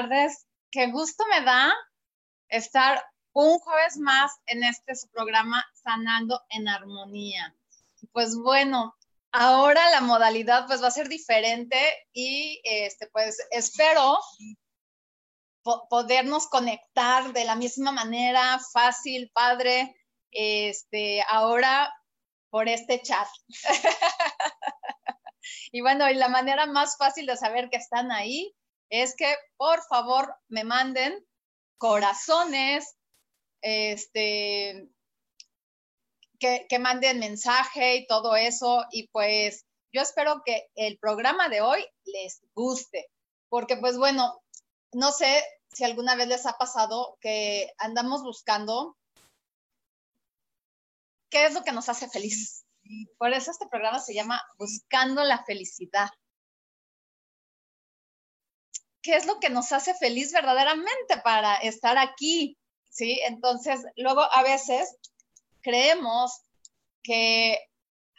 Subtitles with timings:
[0.00, 0.46] Tardes.
[0.70, 1.74] Qué gusto me da
[2.48, 7.54] estar un jueves más en este programa Sanando en Armonía.
[8.12, 8.96] Pues bueno,
[9.30, 11.78] ahora la modalidad pues va a ser diferente
[12.12, 14.18] y este pues espero
[15.90, 19.94] podernos conectar de la misma manera, fácil, padre,
[20.30, 21.92] este, ahora
[22.48, 23.28] por este chat.
[25.72, 28.54] Y bueno, y la manera más fácil de saber que están ahí
[28.90, 31.26] es que por favor me manden
[31.78, 32.96] corazones,
[33.62, 34.88] este,
[36.38, 38.84] que, que manden mensaje y todo eso.
[38.90, 43.08] Y pues yo espero que el programa de hoy les guste,
[43.48, 44.42] porque pues bueno,
[44.92, 48.96] no sé si alguna vez les ha pasado que andamos buscando
[51.30, 52.66] qué es lo que nos hace felices.
[53.18, 56.10] Por eso este programa se llama Buscando la Felicidad.
[59.02, 62.58] ¿Qué es lo que nos hace feliz verdaderamente para estar aquí?
[62.88, 63.20] ¿Sí?
[63.26, 64.96] Entonces, luego a veces
[65.62, 66.42] creemos
[67.02, 67.58] que,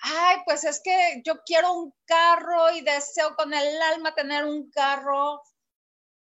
[0.02, 4.70] ay, pues es que yo quiero un carro y deseo con el alma tener un
[4.72, 5.42] carro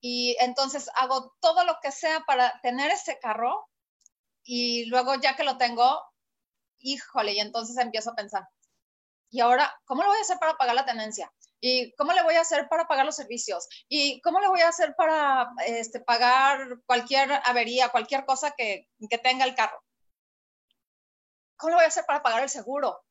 [0.01, 3.69] y entonces hago todo lo que sea para tener ese carro
[4.43, 6.03] y luego ya que lo tengo,
[6.79, 8.49] híjole, y entonces empiezo a pensar,
[9.31, 11.33] ¿y ahora cómo lo voy a hacer para pagar la tenencia?
[11.65, 13.69] ¿Y cómo le voy a hacer para pagar los servicios?
[13.89, 19.19] ¿Y cómo le voy a hacer para este, pagar cualquier avería, cualquier cosa que, que
[19.19, 19.81] tenga el carro?
[21.57, 23.05] ¿Cómo lo voy a hacer para pagar el seguro?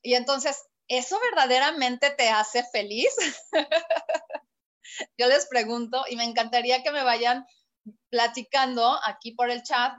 [0.00, 3.14] Y entonces, ¿eso verdaderamente te hace feliz?
[5.18, 7.44] Yo les pregunto y me encantaría que me vayan
[8.08, 9.92] platicando aquí por el chat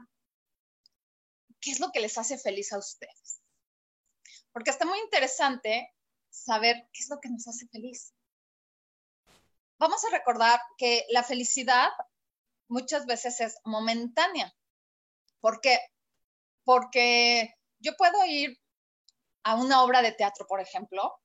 [1.62, 3.42] ¿qué es lo que les hace feliz a ustedes?
[4.52, 5.94] Porque está muy interesante
[6.44, 8.14] saber qué es lo que nos hace feliz.
[9.80, 11.90] Vamos a recordar que la felicidad
[12.68, 14.54] muchas veces es momentánea.
[15.40, 15.80] ¿Por qué?
[16.64, 18.60] Porque yo puedo ir
[19.44, 21.22] a una obra de teatro, por ejemplo,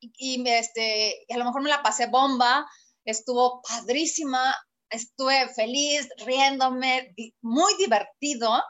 [0.00, 2.66] y, este, y a lo mejor me la pasé bomba,
[3.04, 4.54] estuvo padrísima,
[4.90, 8.62] estuve feliz, riéndome, muy divertido,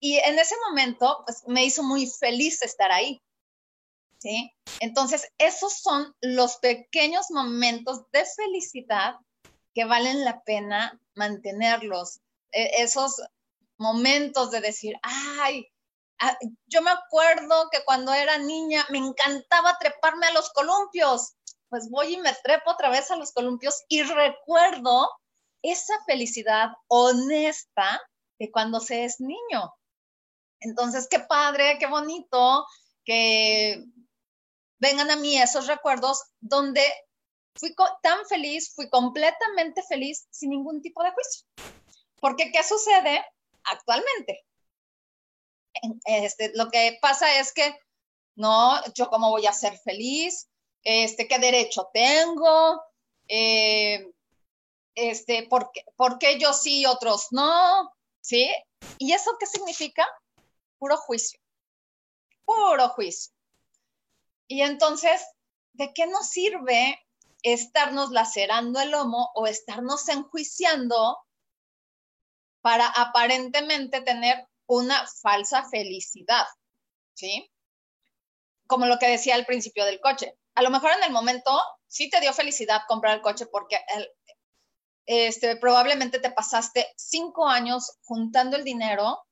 [0.00, 3.22] y en ese momento, pues me hizo muy feliz estar ahí.
[4.18, 4.52] ¿Sí?
[4.80, 9.16] Entonces, esos son los pequeños momentos de felicidad
[9.74, 12.20] que valen la pena mantenerlos.
[12.50, 13.22] E, esos
[13.76, 15.68] momentos de decir, ay,
[16.20, 16.36] ah,
[16.66, 21.34] yo me acuerdo que cuando era niña me encantaba treparme a los columpios.
[21.68, 25.10] Pues voy y me trepo otra vez a los columpios y recuerdo
[25.62, 28.00] esa felicidad honesta
[28.38, 29.77] de cuando se es niño.
[30.60, 32.66] Entonces, qué padre, qué bonito
[33.04, 33.84] que
[34.78, 36.82] vengan a mí esos recuerdos donde
[37.54, 41.46] fui tan feliz, fui completamente feliz sin ningún tipo de juicio.
[42.20, 43.24] Porque, ¿qué sucede
[43.64, 44.44] actualmente?
[46.04, 47.78] Este, lo que pasa es que,
[48.36, 50.48] no, yo cómo voy a ser feliz,
[50.82, 52.80] este, qué derecho tengo,
[53.28, 54.10] eh,
[54.94, 57.92] este, ¿por qué, ¿por qué yo sí y otros no?
[58.20, 58.50] ¿Sí?
[58.98, 60.06] ¿Y eso qué significa?
[60.78, 61.40] Puro juicio,
[62.44, 63.32] puro juicio.
[64.46, 65.22] Y entonces,
[65.74, 66.98] ¿de qué nos sirve
[67.42, 71.18] estarnos lacerando el lomo o estarnos enjuiciando
[72.60, 76.46] para aparentemente tener una falsa felicidad?
[77.14, 77.50] ¿Sí?
[78.66, 80.34] Como lo que decía al principio del coche.
[80.54, 83.78] A lo mejor en el momento sí te dio felicidad comprar el coche porque
[85.06, 89.24] este, probablemente te pasaste cinco años juntando el dinero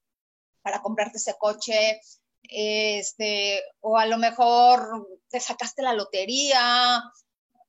[0.67, 2.01] para comprarte ese coche,
[2.43, 7.01] este, o a lo mejor te sacaste la lotería,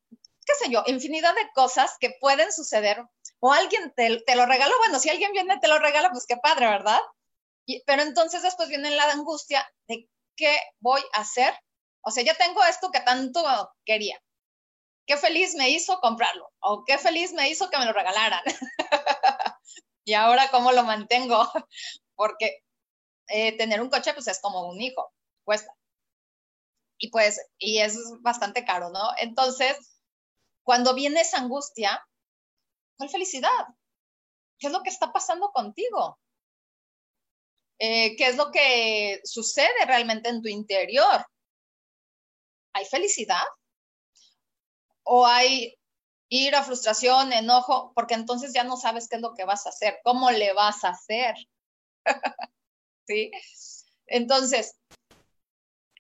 [0.09, 3.05] qué sé yo, infinidad de cosas que pueden suceder
[3.39, 6.25] o alguien te, te, lo regaló, bueno, si alguien viene y te lo regala, pues
[6.25, 6.99] qué padre, ¿verdad?
[7.67, 11.53] Y, pero entonces después viene la angustia de qué voy a hacer.
[12.01, 13.43] O sea, ya tengo esto que tanto
[13.85, 14.19] quería.
[15.05, 18.41] Qué feliz me hizo comprarlo, o qué feliz me hizo que me lo regalaran.
[20.03, 21.47] y ahora, ¿cómo lo mantengo?
[22.15, 22.63] Porque
[23.27, 25.11] eh, tener un coche, pues es como un hijo,
[25.43, 25.73] cuesta.
[26.99, 29.11] Y pues, y es bastante caro, ¿no?
[29.19, 29.77] Entonces,
[30.63, 32.05] cuando viene esa angustia,
[32.97, 33.49] ¿cuál felicidad?
[34.59, 36.19] ¿Qué es lo que está pasando contigo?
[37.79, 41.25] Eh, ¿Qué es lo que sucede realmente en tu interior?
[42.73, 43.43] ¿Hay felicidad?
[45.03, 45.75] ¿O hay
[46.29, 47.93] ira, frustración, enojo?
[47.95, 50.83] Porque entonces ya no sabes qué es lo que vas a hacer, cómo le vas
[50.83, 51.35] a hacer.
[53.07, 53.31] ¿Sí?
[54.07, 54.77] Entonces,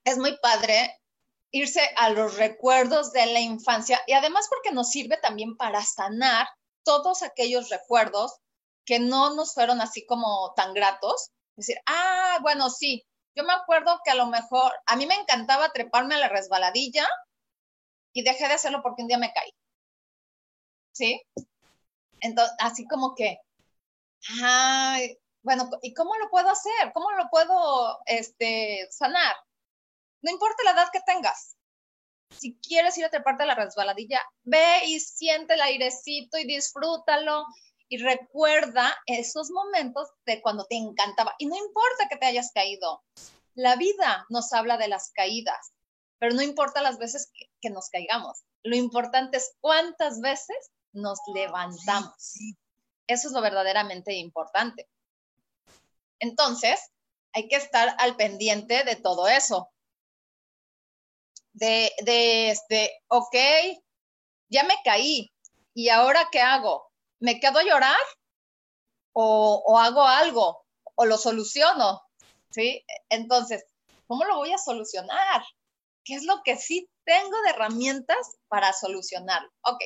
[0.03, 0.99] es muy padre
[1.51, 6.47] irse a los recuerdos de la infancia y además porque nos sirve también para sanar
[6.83, 8.39] todos aquellos recuerdos
[8.85, 11.31] que no nos fueron así como tan gratos.
[11.55, 13.05] Decir, ah, bueno, sí,
[13.35, 17.07] yo me acuerdo que a lo mejor a mí me encantaba treparme a la resbaladilla
[18.13, 19.51] y dejé de hacerlo porque un día me caí.
[20.93, 21.21] ¿Sí?
[22.19, 23.39] Entonces, así como que,
[24.41, 26.91] ay, bueno, ¿y cómo lo puedo hacer?
[26.93, 29.33] ¿Cómo lo puedo este, sanar?
[30.21, 31.57] No importa la edad que tengas
[32.31, 37.45] si quieres ir a treparte a la resbaladilla, ve y siente el airecito y disfrútalo
[37.89, 41.33] y recuerda esos momentos de cuando te encantaba.
[41.37, 43.03] Y no importa que te hayas caído,
[43.55, 45.71] la vida nos habla de las caídas,
[46.19, 48.43] pero no importa las veces que, que nos caigamos.
[48.63, 52.35] Lo importante es cuántas veces nos levantamos.
[53.07, 54.89] Eso es lo verdaderamente importante.
[56.19, 56.79] Entonces,
[57.33, 59.71] hay que estar al pendiente de todo eso
[61.57, 63.35] de, de este, ok,
[64.49, 65.31] ya me caí,
[65.73, 66.91] ¿y ahora qué hago?
[67.19, 67.99] ¿Me quedo a llorar?
[69.13, 70.65] ¿O, o hago algo?
[70.95, 72.03] ¿O lo soluciono?
[72.51, 72.85] ¿Sí?
[73.09, 73.65] Entonces,
[74.05, 75.43] ¿cómo lo voy a solucionar?
[76.03, 79.49] ¿Qué es lo que sí tengo de herramientas para solucionarlo?
[79.63, 79.81] Ok.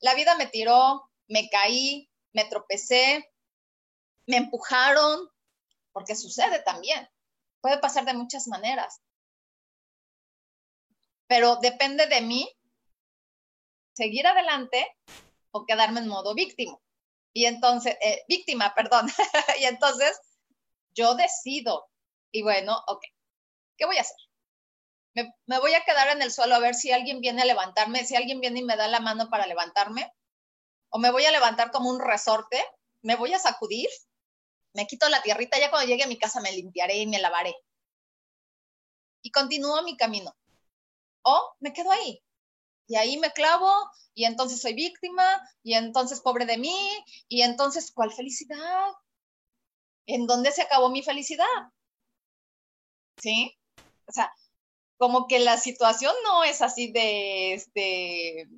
[0.00, 3.31] La vida me tiró, me caí, me tropecé,
[4.26, 5.28] me empujaron,
[5.92, 7.08] porque sucede también.
[7.60, 9.00] Puede pasar de muchas maneras
[11.32, 12.46] pero depende de mí
[13.94, 14.86] seguir adelante
[15.50, 16.76] o quedarme en modo víctima.
[17.32, 19.10] Y entonces, eh, víctima, perdón.
[19.58, 20.20] y entonces
[20.90, 21.88] yo decido,
[22.32, 23.02] y bueno, ok,
[23.78, 24.18] ¿qué voy a hacer?
[25.14, 28.04] Me, me, voy a quedar en el suelo a ver si alguien viene a levantarme,
[28.04, 30.12] si alguien viene y me da la mano para levantarme,
[30.90, 32.62] o me voy a levantar como un resorte,
[33.00, 33.88] me voy a sacudir,
[34.74, 37.54] me quito la tierrita, ya cuando llegue a mi casa me limpiaré y me lavaré.
[39.22, 40.34] Y continúo mi camino
[41.22, 42.22] o me quedo ahí.
[42.88, 43.72] Y ahí me clavo
[44.14, 45.24] y entonces soy víctima
[45.62, 46.76] y entonces pobre de mí
[47.28, 48.92] y entonces ¿cuál felicidad?
[50.06, 51.46] ¿En dónde se acabó mi felicidad?
[53.18, 53.56] ¿Sí?
[54.06, 54.32] O sea,
[54.98, 58.48] como que la situación no es así de, este,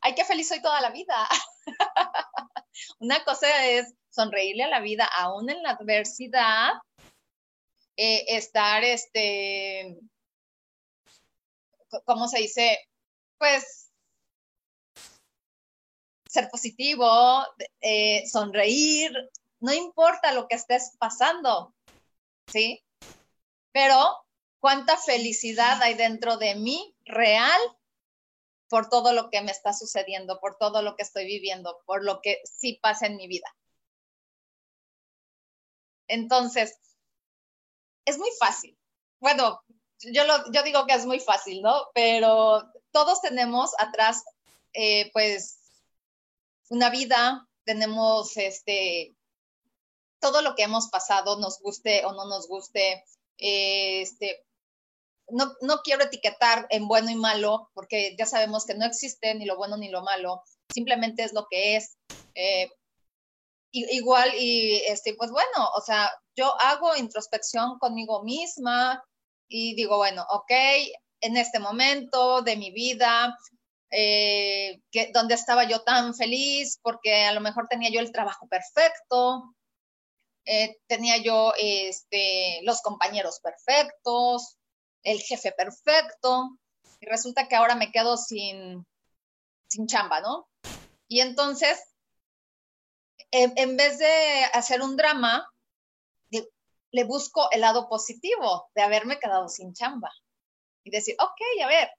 [0.00, 1.28] ay, qué feliz soy toda la vida.
[2.98, 6.72] Una cosa es sonreírle a la vida aún en la adversidad,
[7.96, 9.98] eh, estar, este,
[12.04, 12.78] ¿cómo se dice?
[13.38, 13.90] Pues
[16.28, 17.44] ser positivo,
[17.80, 19.12] eh, sonreír,
[19.60, 21.74] no importa lo que estés pasando,
[22.48, 22.84] ¿sí?
[23.72, 24.24] Pero
[24.58, 27.60] cuánta felicidad hay dentro de mí real
[28.68, 32.20] por todo lo que me está sucediendo, por todo lo que estoy viviendo, por lo
[32.20, 33.54] que sí pasa en mi vida.
[36.14, 36.78] Entonces,
[38.04, 38.78] es muy fácil.
[39.18, 39.62] Bueno,
[40.00, 40.22] yo,
[40.62, 41.86] digo que es muy fácil, ¿no?
[41.92, 44.22] Pero todos tenemos atrás,
[44.72, 45.58] eh, pues,
[46.68, 49.16] una vida, tenemos este,
[50.20, 53.04] todo lo que hemos pasado, nos guste o no nos guste,
[53.38, 54.44] eh, este,
[55.28, 59.46] no, no, quiero etiquetar en bueno y malo, porque ya sabemos que no existe ni
[59.46, 61.96] lo bueno ni lo malo, simplemente es lo que es.
[62.36, 62.70] Eh,
[63.74, 69.02] igual y este, pues bueno, o sea, yo hago introspección conmigo misma,
[69.48, 70.50] y digo, bueno, ok,
[71.20, 73.36] en este momento de mi vida,
[73.90, 74.80] eh,
[75.12, 79.54] donde estaba yo tan feliz porque a lo mejor tenía yo el trabajo perfecto,
[80.46, 84.56] eh, tenía yo este, los compañeros perfectos,
[85.02, 86.58] el jefe perfecto,
[87.00, 88.84] y resulta que ahora me quedo sin,
[89.68, 90.48] sin chamba, ¿no?
[91.08, 91.78] Y entonces,
[93.34, 95.48] en, vez de hacer un drama,
[96.30, 100.10] le busco el lado positivo de haberme quedado sin chamba
[100.84, 101.90] y decir, ok, a ver,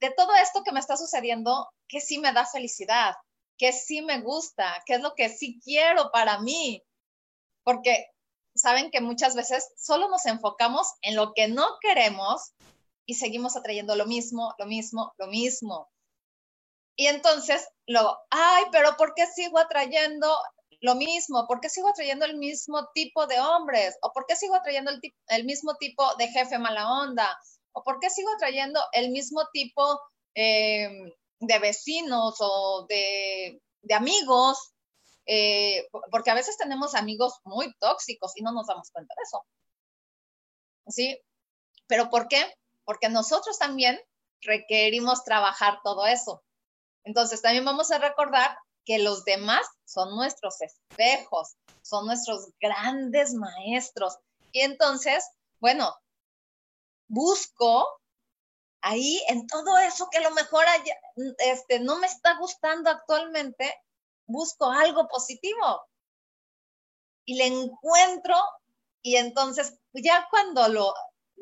[0.00, 3.14] de todo esto que me está sucediendo, ¿qué sí me da felicidad?
[3.58, 6.82] que sí me gusta, qué es lo que sí quiero para mí.
[7.62, 8.06] Porque
[8.54, 12.52] saben que muchas veces solo nos enfocamos en lo que no queremos
[13.06, 15.88] y seguimos atrayendo lo mismo, lo mismo, lo mismo.
[16.96, 20.36] Y entonces, luego, ay, pero ¿por qué sigo atrayendo
[20.80, 21.46] lo mismo?
[21.46, 23.96] ¿Por qué sigo atrayendo el mismo tipo de hombres?
[24.02, 27.36] ¿O por qué sigo atrayendo el, el mismo tipo de jefe mala onda?
[27.72, 30.00] ¿O por qué sigo atrayendo el mismo tipo
[30.34, 30.88] eh,
[31.40, 34.74] de vecinos o de, de amigos?
[35.26, 39.44] Eh, porque a veces tenemos amigos muy tóxicos y no nos damos cuenta de eso.
[40.86, 41.18] ¿Sí?
[41.86, 42.44] ¿Pero por qué?
[42.84, 43.98] Porque nosotros también
[44.42, 46.42] requerimos trabajar todo eso.
[47.04, 54.18] Entonces, también vamos a recordar que los demás son nuestros espejos, son nuestros grandes maestros.
[54.52, 55.24] Y entonces,
[55.60, 55.94] bueno,
[57.08, 57.86] busco
[58.80, 60.64] ahí en todo eso que a lo mejor
[61.38, 63.74] este, no me está gustando actualmente,
[64.26, 65.86] busco algo positivo
[67.24, 68.36] y le encuentro
[69.02, 70.94] y entonces ya cuando lo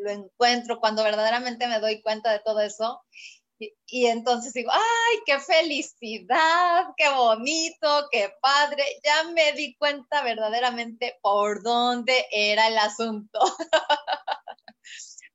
[0.07, 3.02] encuentro, cuando verdaderamente me doy cuenta de todo eso,
[3.87, 11.19] y, entonces digo, ay, qué felicidad, qué bonito, qué padre, ya me di cuenta verdaderamente
[11.23, 13.38] por dónde era el asunto,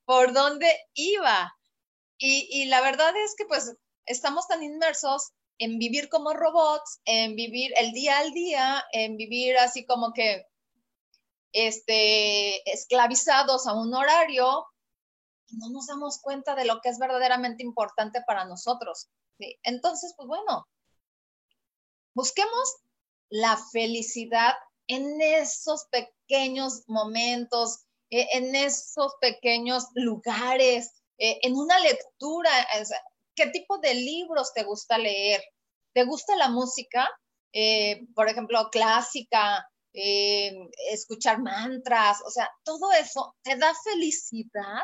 [0.06, 1.54] por dónde iba.
[2.18, 7.36] Y, y la verdad es que pues estamos tan inmersos en vivir como robots, en
[7.36, 10.46] vivir el día al día, en vivir así como que
[11.54, 14.66] este, esclavizados a un horario,
[15.52, 19.10] no nos damos cuenta de lo que es verdaderamente importante para nosotros.
[19.64, 20.68] Entonces, pues bueno,
[22.14, 22.76] busquemos
[23.30, 24.54] la felicidad
[24.88, 32.50] en esos pequeños momentos, eh, en esos pequeños lugares, eh, en una lectura,
[33.36, 35.44] ¿Qué tipo de libros te gusta leer?
[35.94, 37.08] ¿Te gusta la música?
[37.54, 39.64] Eh, por ejemplo, clásica,
[39.94, 44.82] escuchar mantras, o sea, todo eso te da felicidad.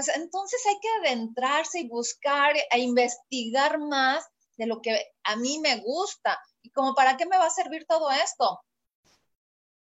[0.00, 4.26] Pues entonces hay que adentrarse y buscar e investigar más
[4.56, 6.40] de lo que a mí me gusta.
[6.62, 8.64] ¿Y como para qué me va a servir todo esto?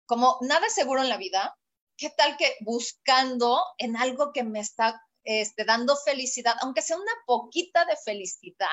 [0.07, 1.57] Como nada es seguro en la vida,
[1.97, 7.13] ¿qué tal que buscando en algo que me está este, dando felicidad, aunque sea una
[7.25, 8.67] poquita de felicidad,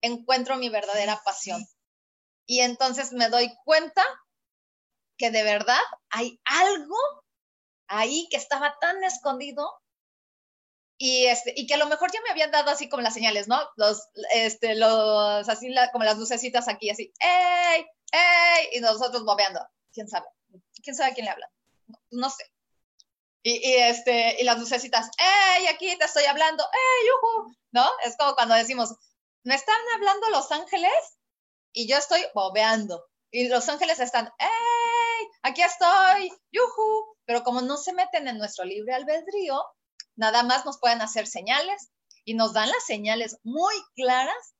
[0.00, 1.64] encuentro mi verdadera pasión.
[2.46, 4.02] Y entonces me doy cuenta
[5.16, 5.78] que de verdad
[6.10, 6.96] hay algo
[7.86, 9.81] ahí que estaba tan escondido
[11.04, 13.48] y, este, y que a lo mejor ya me habían dado así como las señales,
[13.48, 13.58] ¿no?
[13.74, 17.84] Los, este, los, así como las lucecitas aquí, así, ¡ey!
[18.12, 18.68] ¡ey!
[18.74, 19.60] Y nosotros bobeando.
[19.92, 20.26] ¿Quién sabe?
[20.80, 21.50] ¿Quién sabe a quién le habla?
[22.12, 22.44] no sé.
[23.42, 26.62] Y, este, y las lucecitas, ¡Ey, aquí te estoy hablando!
[26.62, 27.52] ¡Ey, yuhu!
[27.72, 27.90] ¿No?
[28.04, 28.94] Es como cuando decimos,
[29.42, 31.18] ¿me están hablando los ángeles?
[31.72, 33.04] Y yo estoy bobeando.
[33.32, 36.30] Y los ángeles están, ¡Ey, aquí estoy!
[36.52, 37.16] ¡Yuhu!
[37.24, 39.64] Pero como no se meten en nuestro libre albedrío,
[40.16, 41.90] nada más nos pueden hacer señales
[42.24, 44.54] y nos dan las señales muy claras.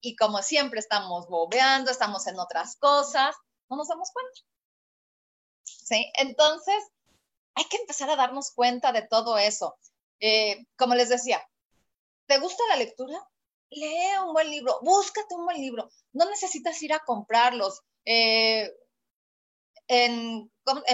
[0.00, 3.36] Y como siempre estamos bobeando, estamos en otras cosas,
[3.68, 4.40] no nos damos cuenta.
[5.64, 6.10] ¿Sí?
[6.16, 6.82] Entonces,
[7.54, 9.76] hay que empezar a darnos cuenta de todo eso.
[10.20, 11.46] Eh, como les decía,
[12.26, 13.18] ¿te gusta la lectura?
[13.70, 15.90] Lee un buen libro, búscate un buen libro.
[16.12, 17.80] No necesitas ir a comprarlos.
[18.04, 18.70] Eh,
[19.88, 20.50] en,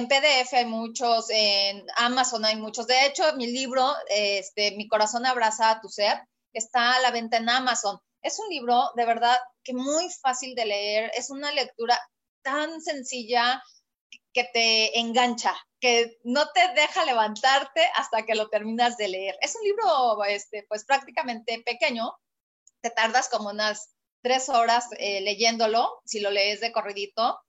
[0.09, 2.87] PDF hay muchos, en Amazon hay muchos.
[2.87, 6.21] De hecho, mi libro, este, Mi corazón abraza a tu ser,
[6.53, 7.99] está a la venta en Amazon.
[8.23, 11.99] Es un libro de verdad que muy fácil de leer, es una lectura
[12.43, 13.63] tan sencilla
[14.33, 19.37] que te engancha, que no te deja levantarte hasta que lo terminas de leer.
[19.41, 22.13] Es un libro, este, pues prácticamente pequeño,
[22.81, 23.91] te tardas como unas
[24.23, 27.41] tres horas eh, leyéndolo, si lo lees de corridito.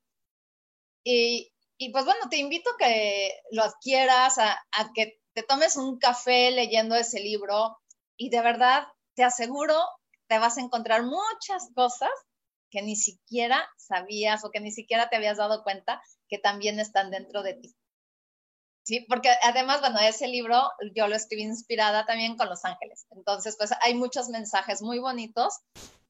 [1.04, 5.78] Y, y, pues bueno, te invito a que lo adquieras, a, a que te tomes
[5.78, 7.78] un café leyendo ese libro
[8.18, 9.76] y de verdad te aseguro
[10.30, 12.12] te vas a encontrar muchas cosas
[12.70, 17.10] que ni siquiera sabías o que ni siquiera te habías dado cuenta que también están
[17.10, 17.76] dentro de ti.
[18.84, 23.08] Sí, porque además, bueno, ese libro yo lo escribí inspirada también con Los Ángeles.
[23.10, 25.56] Entonces, pues hay muchos mensajes muy bonitos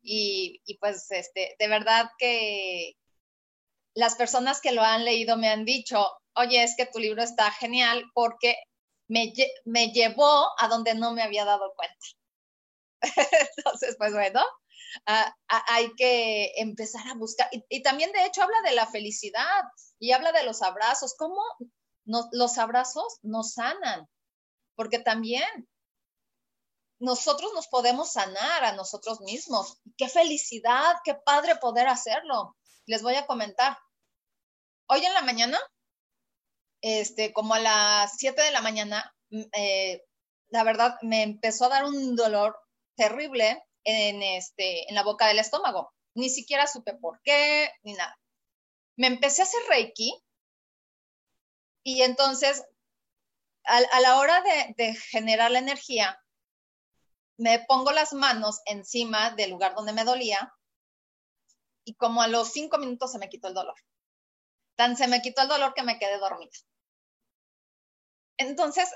[0.01, 2.97] y, y pues, este, de verdad que
[3.93, 6.05] las personas que lo han leído me han dicho,
[6.35, 8.55] oye, es que tu libro está genial porque
[9.07, 9.33] me,
[9.65, 12.05] me llevó a donde no me había dado cuenta.
[13.57, 14.41] Entonces, pues bueno,
[15.47, 17.49] hay que empezar a buscar.
[17.51, 19.63] Y, también, de hecho, habla de la felicidad
[19.99, 21.41] y habla de los abrazos, cómo
[22.05, 24.07] los abrazos nos sanan,
[24.75, 25.69] porque también
[26.99, 29.79] nosotros nos podemos sanar a nosotros mismos.
[29.97, 32.55] Qué felicidad, qué padre poder hacerlo.
[32.89, 33.77] Les voy a comentar.
[34.87, 35.59] Hoy en la mañana,
[36.81, 40.03] este, como a las 7 de la mañana, mm, eh,
[40.47, 42.57] la verdad me empezó a dar un dolor
[42.95, 45.93] terrible en, este, en la boca del estómago.
[46.15, 48.19] Ni siquiera supe por qué, ni nada.
[48.95, 50.11] Me empecé a hacer reiki
[51.83, 52.65] y entonces
[53.65, 54.43] a, la hora
[54.75, 56.19] de, generar la energía,
[57.37, 60.51] me pongo las manos encima del lugar donde me dolía
[61.89, 63.73] y como a los cinco minutos se me quitó el dolor.
[64.75, 66.51] Tan se me quitó el dolor que me quedé dormida.
[68.37, 68.87] Entonces,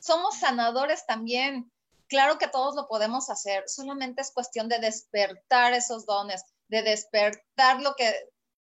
[0.00, 1.70] somos sanadores también.
[2.08, 7.80] Claro que todos lo podemos hacer, solamente es cuestión de despertar esos dones, de despertar
[7.80, 8.12] lo que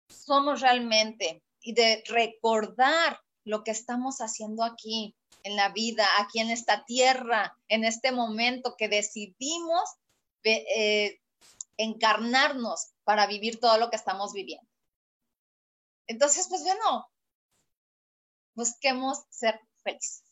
[0.08, 6.50] somos realmente y de recordar lo que estamos haciendo aquí en la vida, aquí en
[6.50, 9.82] esta tierra, en este momento que decidimos
[10.44, 11.21] eh,
[11.76, 14.68] encarnarnos para vivir todo lo que estamos viviendo.
[16.06, 17.08] Entonces, pues bueno,
[18.54, 20.24] busquemos ser felices.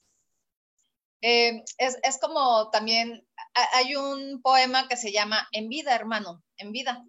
[1.23, 3.27] Eh, es, es, como también,
[3.75, 7.05] hay un poema que se llama En vida, hermano, en vida.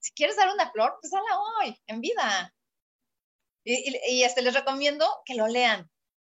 [0.00, 2.52] Si quieres dar una flor, pues dala hoy, en vida.
[3.64, 5.88] Y, este, les recomiendo que lo lean.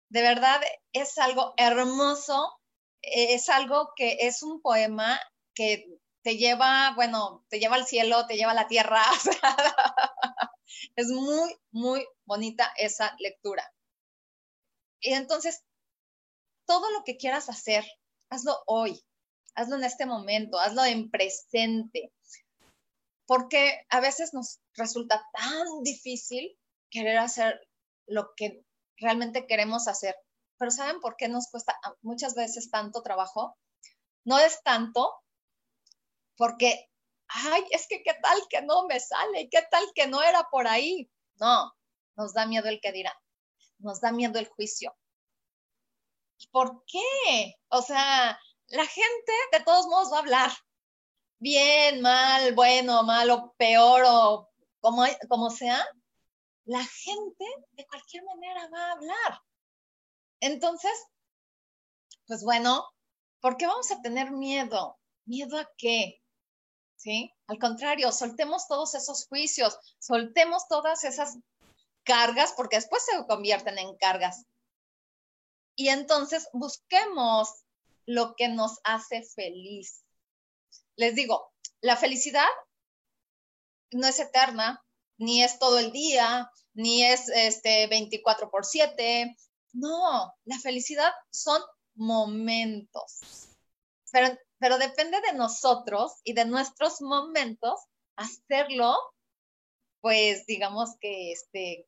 [0.09, 0.61] De verdad,
[0.93, 2.61] es algo hermoso,
[3.01, 5.19] es algo que es un poema
[5.53, 5.85] que
[6.21, 9.03] te lleva, bueno, te lleva al cielo, te lleva a la tierra.
[10.95, 13.71] es muy, muy bonita esa lectura.
[14.99, 15.63] Y entonces,
[16.65, 17.85] todo lo que quieras hacer,
[18.29, 19.03] hazlo hoy,
[19.55, 22.11] hazlo en este momento, hazlo en presente,
[23.25, 26.57] porque a veces nos resulta tan difícil
[26.89, 27.59] querer hacer
[28.07, 28.63] lo que
[28.97, 30.15] realmente queremos hacer.
[30.57, 33.57] Pero ¿saben por qué nos cuesta muchas veces tanto trabajo?
[34.25, 35.13] No es tanto
[36.37, 36.89] porque,
[37.27, 40.67] ay, es que qué tal que no me sale, qué tal que no era por
[40.67, 41.09] ahí.
[41.35, 41.73] No,
[42.15, 43.13] nos da miedo el que dirá,
[43.79, 44.95] nos da miedo el juicio.
[46.51, 47.55] ¿Por qué?
[47.69, 50.51] O sea, la gente de todos modos va a hablar.
[51.39, 55.85] Bien, mal, bueno, malo, peor o como sea,
[56.65, 59.41] la gente de cualquier manera va a hablar.
[60.39, 60.91] Entonces,
[62.25, 62.85] pues bueno,
[63.39, 64.99] ¿por qué vamos a tener miedo?
[65.25, 66.21] ¿Miedo a qué?
[67.47, 71.37] Al contrario, soltemos todos esos juicios, soltemos todas esas
[72.03, 74.45] cargas, porque después se convierten en cargas.
[75.75, 77.49] Y entonces busquemos
[78.05, 80.03] lo que nos hace feliz.
[80.95, 82.47] Les digo, la felicidad
[83.91, 84.83] no es eterna,
[85.17, 89.35] ni es todo el día, ni es este 24 por 7.
[89.73, 91.61] No, la felicidad son
[91.95, 93.19] momentos.
[94.11, 97.79] Pero, pero depende de nosotros y de nuestros momentos
[98.15, 98.95] hacerlo,
[100.01, 101.87] pues digamos que este,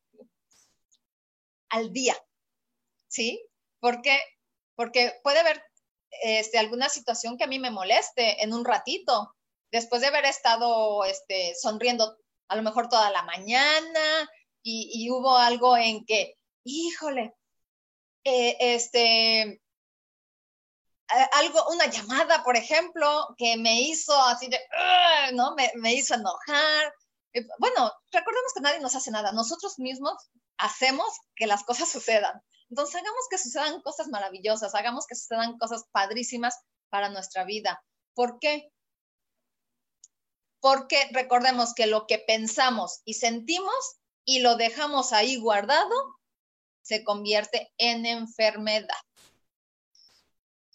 [1.70, 2.16] al día,
[3.08, 3.44] ¿sí?
[3.80, 4.20] Porque,
[4.76, 5.64] porque puede haber
[6.24, 9.36] este, alguna situación que a mí me moleste en un ratito,
[9.72, 14.30] después de haber estado este, sonriendo a lo mejor toda la mañana
[14.62, 17.34] y, hubo algo en que, híjole,
[18.24, 19.62] eh, este,
[21.34, 24.60] algo, una llamada, por ejemplo, que me hizo así de,
[25.34, 25.56] ¿no?
[25.76, 26.94] Me, hizo enojar.
[27.34, 30.14] Eh, bueno, recordemos que nadie nos hace nada, nosotros mismos
[30.58, 32.42] hacemos que las cosas sucedan.
[32.70, 36.56] Entonces, hagamos que sucedan cosas maravillosas, hagamos que sucedan cosas padrísimas
[36.90, 37.84] para nuestra vida.
[38.14, 38.72] ¿Por qué?
[40.62, 45.96] porque recordemos que lo que pensamos y sentimos y lo dejamos ahí guardado,
[46.82, 48.88] se convierte en enfermedad.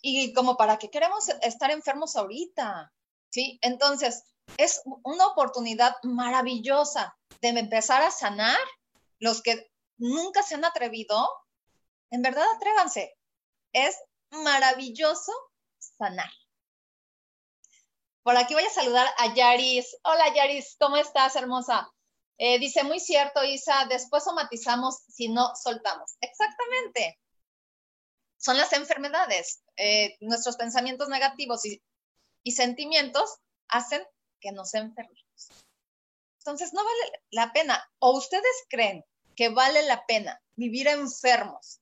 [0.06, 2.92] Y como para qué queremos estar enfermos ahorita,
[3.30, 3.58] ¿sí?
[3.62, 4.22] Entonces,
[4.58, 8.58] es una oportunidad maravillosa de empezar a sanar.
[9.18, 11.26] Los que nunca se han atrevido,
[12.10, 13.16] en verdad atrévanse.
[13.72, 13.96] Es
[14.30, 15.32] maravilloso
[15.78, 16.30] sanar.
[18.22, 19.96] Por aquí voy a saludar a Yaris.
[20.02, 21.90] Hola Yaris, ¿cómo estás, hermosa?
[22.36, 26.12] Eh, dice, muy cierto, Isa, después somatizamos si no soltamos.
[26.20, 27.18] Exactamente.
[28.44, 29.62] Son las enfermedades.
[29.78, 31.80] Eh, nuestros pensamientos negativos y,
[32.52, 34.02] sentimientos hacen
[34.38, 35.48] que nos enfermemos.
[36.40, 37.82] Entonces, no vale la pena.
[38.00, 39.02] ¿O ustedes creen
[39.34, 41.80] que vale la pena vivir enfermos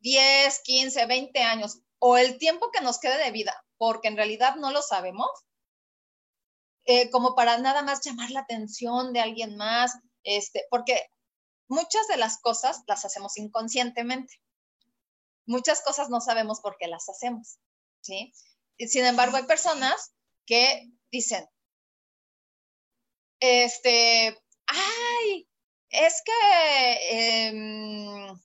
[0.00, 3.64] 10, 15, 20 años o el tiempo que nos quede de vida?
[3.78, 5.30] Porque en realidad no lo sabemos
[6.84, 11.08] eh, como para nada más llamar la atención de alguien más, este, porque
[11.68, 14.38] muchas de las cosas las hacemos inconscientemente.
[15.46, 17.58] Muchas cosas no sabemos por qué las hacemos.
[18.00, 18.32] ¿sí?
[18.78, 20.12] Sin embargo, hay personas
[20.44, 21.48] que dicen,
[23.40, 25.48] este, ay,
[25.90, 28.40] es que em,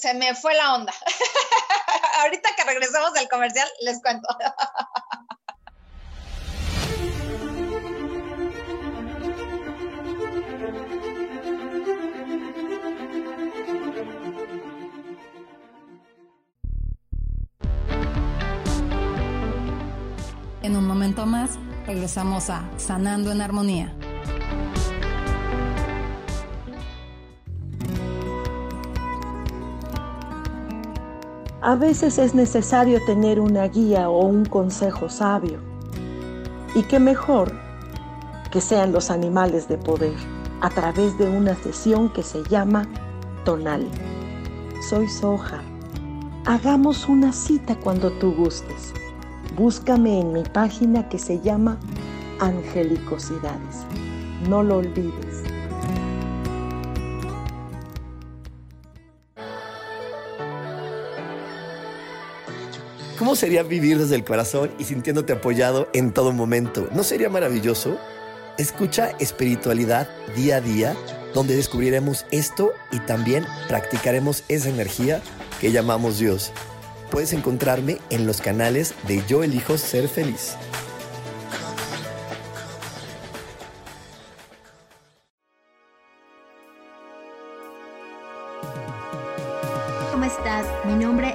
[0.00, 0.94] se, me fue la onda.
[2.20, 4.28] Ahorita que regresemos del comercial, les cuento.
[21.16, 23.92] momento más, regresamos a Sanando en Armonía.
[31.62, 35.58] A veces es necesario tener una guía o un consejo sabio.
[36.74, 37.52] Y qué mejor
[38.50, 40.16] que sean los animales de poder
[40.60, 42.86] a través de una sesión que se llama
[43.44, 43.88] Tonal.
[44.88, 45.62] Soy Soja.
[46.44, 48.92] Hagamos una cita cuando tú gustes.
[49.56, 51.80] Búscame en mi página que se llama
[52.40, 53.86] Angelicosidades.
[54.50, 55.44] No lo olvides.
[63.18, 66.86] ¿Cómo sería vivir desde el corazón y sintiéndote apoyado en todo momento?
[66.92, 67.96] ¿No sería maravilloso?
[68.58, 70.94] Escucha espiritualidad día a día,
[71.32, 75.22] donde descubriremos esto y también practicaremos esa energía
[75.62, 76.52] que llamamos Dios
[77.10, 80.56] puedes encontrarme en los canales de Yo Elijo Ser Feliz.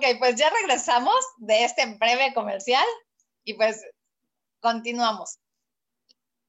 [0.00, 2.86] Ok, pues ya regresamos de este breve comercial
[3.44, 3.84] y pues
[4.58, 5.38] continuamos.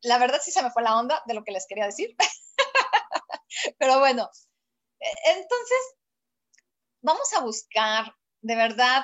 [0.04, 2.16] La verdad sí se me fue la onda de lo que les quería decir.
[3.78, 4.30] Pero bueno,
[5.02, 5.78] e, entonces
[7.02, 9.04] vamos a buscar de verdad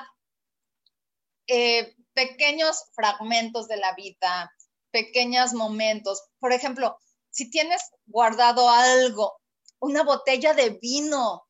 [1.46, 4.50] eh, pequeños fragmentos de la vida,
[4.90, 6.26] pequeños momentos.
[6.38, 9.42] Por ejemplo, si tienes guardado algo,
[9.78, 11.46] una botella de vino,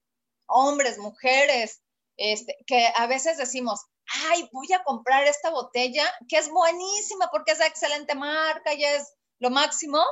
[0.47, 1.81] hombres, mujeres,
[2.19, 3.81] este, que a veces decimos,
[4.27, 8.85] ay, voy a comprar esta botella, que es buenísima porque es de excelente marca y
[8.85, 10.05] es lo máximo.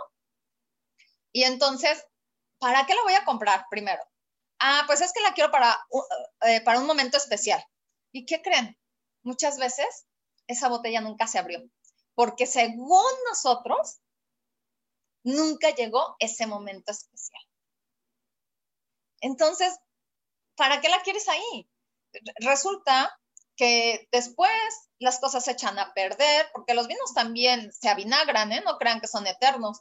[1.32, 2.02] Y entonces,
[2.58, 4.02] ¿para qué la voy a comprar primero?
[4.60, 5.76] Ah, pues es que la quiero para,
[6.42, 7.62] eh, para un momento especial.
[8.12, 8.78] ¿Y qué creen?
[9.22, 10.06] Muchas veces
[10.46, 11.60] esa botella nunca se abrió,
[12.14, 13.98] porque según nosotros,
[15.24, 17.42] nunca llegó ese momento especial.
[19.20, 19.76] Entonces,
[20.54, 21.68] ¿para qué la quieres ahí?
[22.40, 23.12] Resulta
[23.56, 24.52] que después
[24.98, 28.62] las cosas se echan a perder, porque los vinos también se avinagran, ¿eh?
[28.64, 29.80] No crean que son eternos.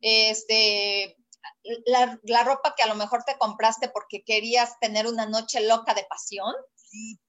[0.00, 1.16] Este,
[1.86, 6.04] la, ropa que a lo mejor te compraste porque querías tener una noche loca de
[6.04, 6.54] pasión
[6.90, 7.20] y,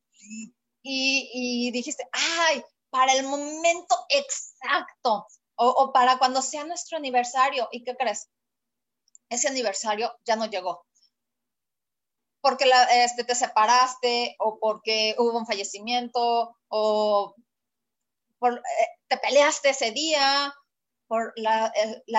[0.83, 7.67] y dijiste, ay, para el momento exacto o, o para cuando sea nuestro aniversario.
[7.71, 8.29] ¿Y qué crees?
[9.29, 10.86] Ese aniversario ya no llegó
[12.41, 17.35] porque este, te separaste o porque hubo un fallecimiento o
[18.41, 20.53] eh, te peleaste ese día,
[21.07, 21.71] por la,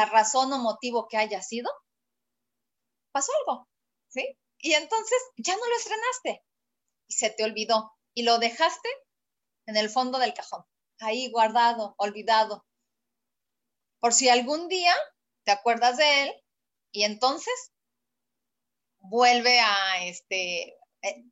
[0.06, 1.70] razón o motivo que haya sido,
[3.12, 3.68] pasó algo,
[4.08, 4.38] ¿sí?
[4.58, 6.44] y entonces ya no lo estrenaste
[7.06, 8.88] y se te olvidó y lo dejaste
[9.66, 10.64] en el fondo del cajón,
[11.00, 12.64] ahí guardado, olvidado.
[14.00, 14.94] Por si algún día
[15.44, 16.44] te acuerdas de él
[16.92, 17.72] y entonces
[18.98, 21.24] vuelve a este eh,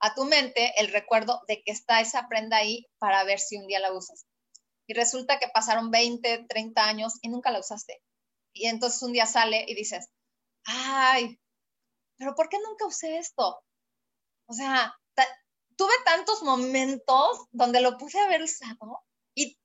[0.00, 3.66] a tu mente el recuerdo de que está esa prenda ahí para ver si un
[3.66, 4.26] día la usas.
[4.86, 8.02] Y resulta que pasaron 20, 30 años y nunca la usaste.
[8.52, 10.10] Y entonces un día sale y dices,
[10.64, 11.40] ay,
[12.18, 13.64] pero ¿por qué nunca usé esto?
[14.46, 14.94] O sea,
[15.76, 19.58] tuve tantos momentos donde lo pude haber usado y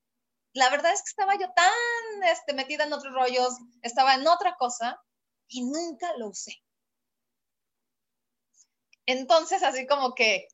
[0.53, 4.55] la verdad es que estaba yo tan este, metida en otros rollos, estaba en otra
[4.57, 4.99] cosa
[5.47, 6.53] y nunca lo usé.
[9.10, 10.48] Entonces, así como que,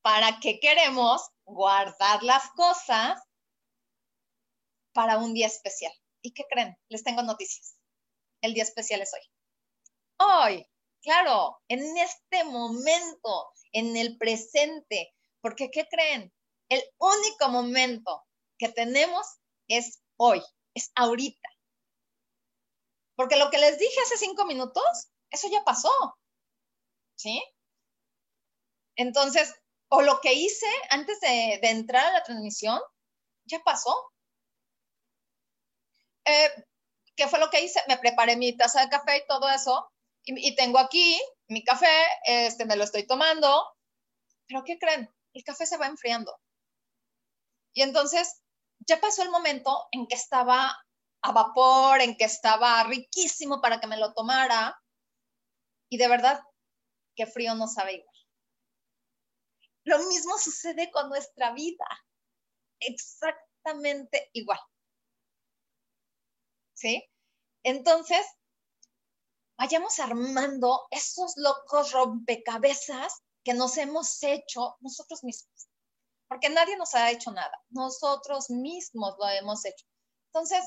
[0.00, 3.22] ¿para qué queremos guardar las cosas
[4.94, 5.92] para un día especial?
[6.22, 6.78] ¿Y qué creen?
[6.88, 7.76] Les tengo noticias.
[8.40, 9.20] El día especial es hoy.
[10.18, 10.66] Hoy,
[11.02, 16.32] claro, en este momento, en el presente, porque ¿qué creen?
[16.70, 18.24] El único momento
[18.56, 19.26] que tenemos
[19.68, 21.50] es hoy, es ahorita.
[23.14, 25.90] Porque lo que les dije hace cinco minutos, eso ya pasó.
[27.20, 27.44] ¿Sí?
[28.96, 29.54] Entonces,
[29.90, 32.80] o lo que hice antes de, entrar a la transmisión,
[33.44, 33.94] ya pasó.
[36.24, 36.48] Eh,
[37.14, 37.82] ¿Qué fue lo que hice?
[37.88, 39.92] Me preparé mi taza de café y todo eso,
[40.24, 41.92] y, tengo aquí mi café,
[42.24, 43.66] este, me lo estoy tomando,
[44.46, 45.14] pero ¿qué creen?
[45.34, 46.34] El café se va enfriando.
[47.74, 48.40] Y entonces
[48.86, 50.74] ya pasó el momento en que estaba
[51.22, 54.80] a vapor, en que estaba riquísimo para que me lo tomara.
[55.90, 56.40] Y de verdad,
[57.26, 58.16] frío no sabe igual.
[59.84, 61.86] Lo mismo sucede con nuestra vida.
[62.80, 64.60] Exactamente igual.
[66.74, 67.10] ¿Sí?
[67.62, 68.26] Entonces,
[69.58, 75.68] vayamos armando esos locos rompecabezas que nos hemos hecho nosotros mismos.
[76.28, 77.52] Porque nadie nos ha hecho nada.
[77.70, 79.84] Nosotros mismos lo hemos hecho.
[80.26, 80.64] Entonces,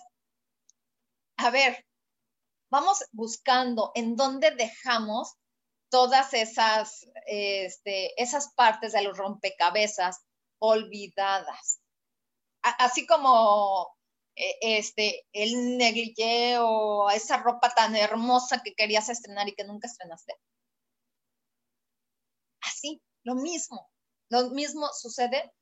[1.37, 1.85] a ver,
[2.69, 5.35] vamos buscando en dónde dejamos
[5.93, 10.25] todas esas, este, esas partes de los rompecabezas
[10.59, 11.81] olvidadas.
[12.63, 13.95] así como
[14.35, 19.87] e, este, el negligé o esa ropa tan hermosa que querías estrenar y que nunca
[19.87, 20.33] estrenaste.
[22.61, 23.87] Así, lo mismo.
[24.29, 25.53] Lo mismo sucede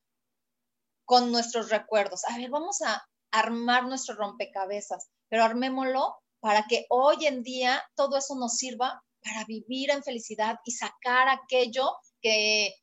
[1.03, 2.23] con nuestros recuerdos.
[2.23, 8.17] A ver, vamos a armar nuestro rompecabezas, pero armémoslo para que hoy en día todo
[8.17, 12.73] eso nos sirva para vivir en felicidad y sacar aquello que,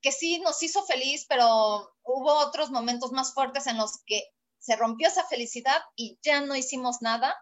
[0.00, 4.22] que sí nos hizo feliz, pero hubo otros momentos más fuertes en los que
[4.58, 7.36] se rompió esa felicidad y ya no hicimos nada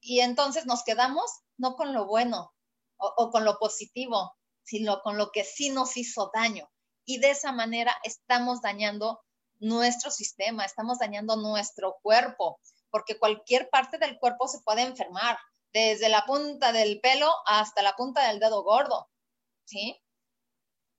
[0.00, 2.54] y entonces nos quedamos no con lo bueno
[2.98, 6.68] o, con lo positivo, sino con lo que sí nos hizo daño.
[7.04, 9.20] Y de esa manera estamos dañando
[9.58, 15.38] nuestro sistema, estamos dañando nuestro cuerpo, porque cualquier parte del cuerpo se puede enfermar,
[15.76, 19.10] desde la punta del pelo hasta la punta del dedo gordo,
[19.66, 20.00] ¿sí?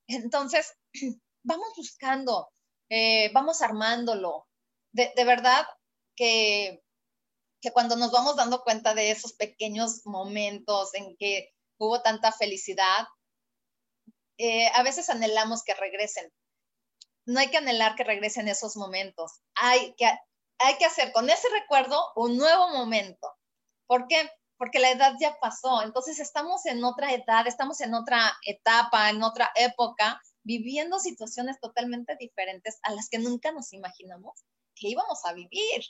[0.08, 0.78] Entonces,
[1.44, 2.52] vamos buscando,
[2.90, 4.48] eh, vamos armándolo,
[4.92, 5.66] de, verdad
[6.16, 6.84] que,
[7.60, 13.08] que cuando nos vamos dando cuenta de esos pequeños momentos en que hubo tanta felicidad,
[14.38, 16.32] eh, a veces anhelamos que regresen.
[17.26, 19.42] No hay que anhelar que regresen esos momentos.
[19.56, 20.06] Hay que,
[20.60, 23.36] hay que hacer con ese recuerdo un nuevo momento.
[23.88, 24.30] ¿Por qué?
[24.58, 25.84] Porque la edad ya pasó.
[25.84, 32.16] Entonces estamos en otra edad, estamos en otra etapa, en otra época, viviendo situaciones totalmente
[32.20, 34.44] diferentes a las que nunca nos imaginamos
[34.80, 35.84] que íbamos a vivir.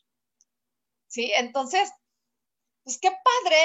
[1.07, 1.31] ¿Sí?
[1.37, 1.91] Entonces,
[2.83, 3.57] pues qué padre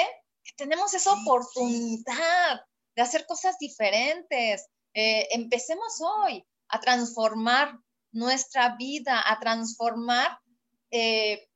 [0.43, 2.61] que tenemos esa oportunidad
[2.95, 4.67] de hacer cosas diferentes.
[4.93, 7.79] Eh, empecemos hoy a transformar
[8.11, 10.39] nuestra vida, a transformar
[10.91, 11.49] eh,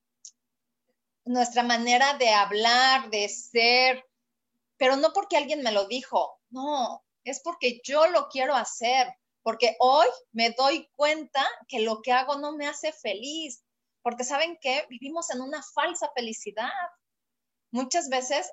[1.27, 4.05] nuestra manera de hablar, de ser,
[4.77, 9.07] pero no porque alguien me lo dijo, no, es porque yo lo quiero hacer,
[9.43, 13.63] porque hoy me doy cuenta que lo que hago no me hace feliz,
[14.01, 16.69] porque saben que vivimos en una falsa felicidad.
[17.71, 18.49] Muchas veces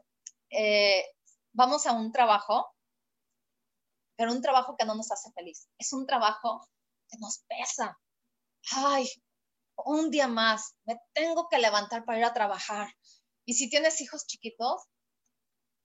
[0.50, 1.04] eh,
[1.52, 2.66] vamos a un trabajo,
[4.16, 5.68] pero un trabajo que no nos hace feliz.
[5.78, 6.66] Es un trabajo
[7.08, 7.98] que nos pesa.
[8.72, 9.08] Ay,
[9.76, 12.88] un día más, me tengo que levantar para ir a trabajar.
[13.44, 14.82] Y si tienes hijos chiquitos,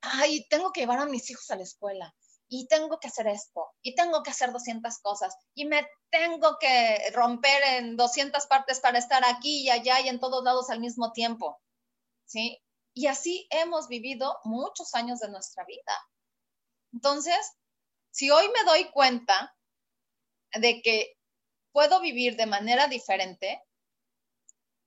[0.00, 2.14] ay, tengo que llevar a mis hijos a la escuela
[2.52, 7.10] y tengo que hacer esto, y tengo que hacer 200 cosas, y me tengo que
[7.12, 11.12] romper en 200 partes para estar aquí y allá y en todos lados al mismo
[11.12, 11.60] tiempo,
[12.24, 12.60] ¿sí?
[12.92, 15.96] Y así hemos vivido muchos años de nuestra vida.
[16.92, 17.38] Entonces,
[18.10, 19.56] si hoy me doy cuenta
[20.54, 21.16] de que
[21.70, 23.62] puedo vivir de manera diferente,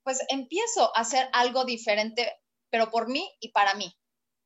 [0.03, 2.39] pues empiezo a hacer algo diferente,
[2.69, 3.95] pero por mí y para mí.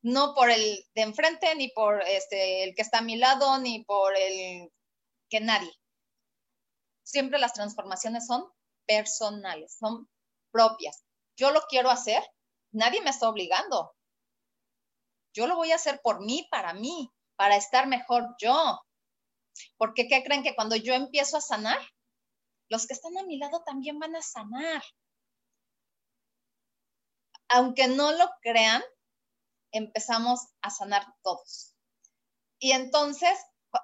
[0.02, 3.84] No por el de enfrente, ni por este, el que está a mi lado, ni
[3.84, 4.70] por el
[5.28, 5.72] que nadie.
[7.02, 8.44] Siempre las transformaciones son
[8.86, 10.08] personales, son
[10.52, 11.04] propias.
[11.36, 12.22] Yo lo quiero hacer,
[12.72, 13.92] nadie me está obligando.
[15.34, 18.80] Yo lo voy a hacer por mí, para mí, para estar mejor yo.
[19.76, 21.80] Porque ¿qué creen que cuando yo empiezo a sanar,
[22.68, 24.82] los que están a mi lado también van a sanar?
[27.48, 28.82] Aunque no lo crean,
[29.72, 31.74] empezamos a sanar todos.
[32.58, 33.38] Y entonces,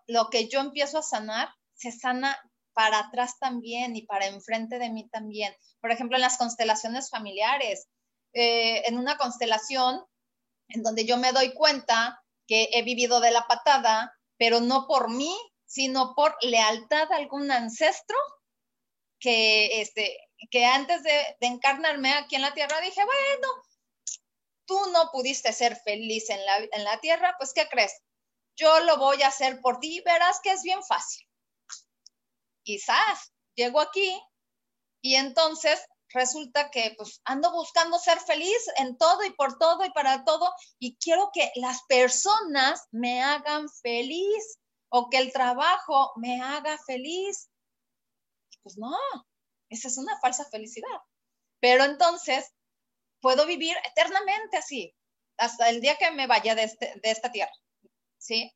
[0.07, 2.39] lo que yo empiezo a sanar, se sana
[2.73, 5.55] para atrás también y para enfrente de mí también.
[5.81, 7.89] Por ejemplo, en las constelaciones familiares,
[8.33, 10.05] eh, en una constelación
[10.69, 15.09] en donde yo me doy cuenta que he vivido de la patada, pero no por
[15.09, 15.35] mí,
[15.67, 18.17] sino por lealtad a algún ancestro
[19.25, 20.19] que, este,
[20.51, 23.49] que antes de, encarnarme aquí en la tierra dije, bueno,
[24.67, 28.03] tú no pudiste ser feliz en la, en la tierra, pues ¿qué crees?
[28.55, 31.27] Yo lo voy a hacer por ti, verás que es bien fácil.
[32.65, 34.15] Quizás llego aquí
[35.01, 39.91] y entonces resulta que pues ando buscando ser feliz en todo y por todo y
[39.93, 44.59] para todo y quiero que las personas me hagan feliz
[44.91, 47.49] o que el trabajo me haga feliz.
[48.65, 48.97] Pues no,
[49.69, 50.99] esa es una falsa felicidad.
[51.61, 52.53] Pero entonces
[53.21, 54.93] puedo vivir eternamente así,
[55.39, 57.53] hasta el día que me vaya de, este, de esta tierra,
[58.19, 58.53] ¿sí?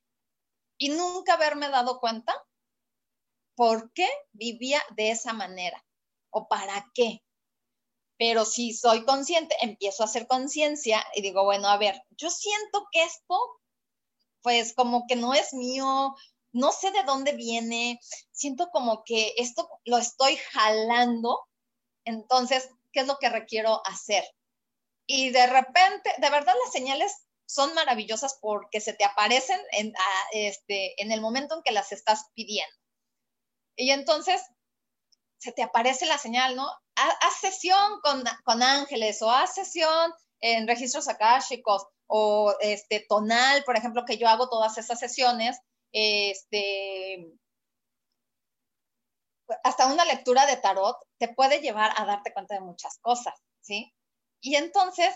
[0.79, 2.35] Y nunca haberme dado cuenta
[3.55, 5.85] por qué vivía de esa manera
[6.31, 7.23] o para qué.
[8.19, 12.87] Pero si soy consciente, empiezo a hacer conciencia y digo, bueno, a ver, yo siento
[12.93, 13.39] que esto,
[14.43, 16.15] pues como que no es mío,
[16.59, 18.01] no sé de dónde viene,
[18.33, 21.41] siento como que esto lo estoy jalando,
[22.05, 24.25] entonces, ¿qué es lo que requiero hacer?
[25.09, 29.93] y de repente, de verdad las señales son maravillosas porque se te aparecen en,
[30.33, 32.77] este, en el momento en que las estás pidiendo.
[33.75, 34.43] Y entonces
[35.39, 36.69] se te aparece la señal, ¿no?
[36.95, 43.79] Haz sesión con, con, ángeles o haz sesión en registros akáshicos o este, tonal, por
[43.79, 45.59] ejemplo, que yo hago todas esas sesiones,
[45.93, 47.33] este,
[49.63, 53.95] hasta una lectura de tarot te puede llevar a darte cuenta de muchas cosas, ¿sí?
[54.41, 55.15] Y entonces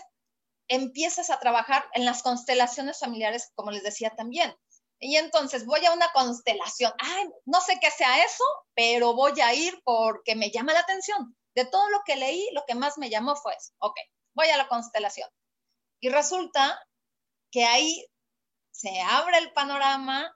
[0.67, 4.53] empiezas a trabajar en las constelaciones familiares, como les decía también.
[4.99, 6.93] Y entonces voy a una constelación.
[6.99, 11.35] Ay, no sé qué sea eso, pero voy a ir porque me llama la atención.
[11.55, 13.73] De todo lo que leí, lo que más me llamó fue eso.
[13.79, 13.97] Ok,
[14.33, 15.29] voy a la constelación.
[15.99, 16.79] Y resulta
[17.51, 18.05] que ahí
[18.71, 20.33] se abre el panorama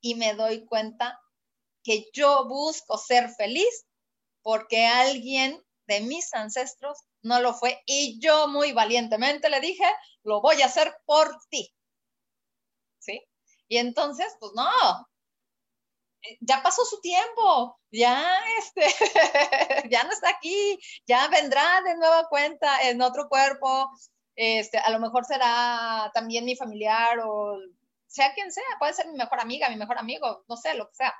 [0.00, 1.20] y me doy cuenta
[1.82, 3.86] que yo busco ser feliz
[4.42, 9.84] porque alguien de mis ancestros no lo fue y yo muy valientemente le dije,
[10.22, 11.74] lo voy a hacer por ti.
[12.98, 13.20] ¿Sí?
[13.68, 14.70] Y entonces, pues no,
[16.40, 18.24] ya pasó su tiempo, ya
[18.58, 18.86] este,
[19.88, 23.90] ya no está aquí, ya vendrá de nueva cuenta en otro cuerpo,
[24.36, 27.58] este, a lo mejor será también mi familiar o
[28.10, 30.96] sea quien sea, puede ser mi mejor amiga, mi mejor amigo, no sé, lo que
[30.96, 31.14] sea,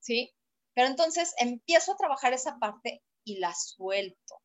[0.00, 0.34] ¿sí?
[0.74, 4.40] Pero entonces empiezo a trabajar esa parte y la suelto.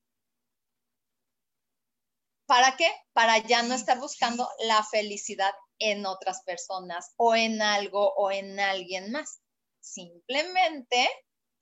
[2.45, 2.91] ¿Para qué?
[3.13, 8.59] Para ya no estar buscando la felicidad en otras personas o en algo o en
[8.59, 9.39] alguien más.
[9.79, 11.09] Simplemente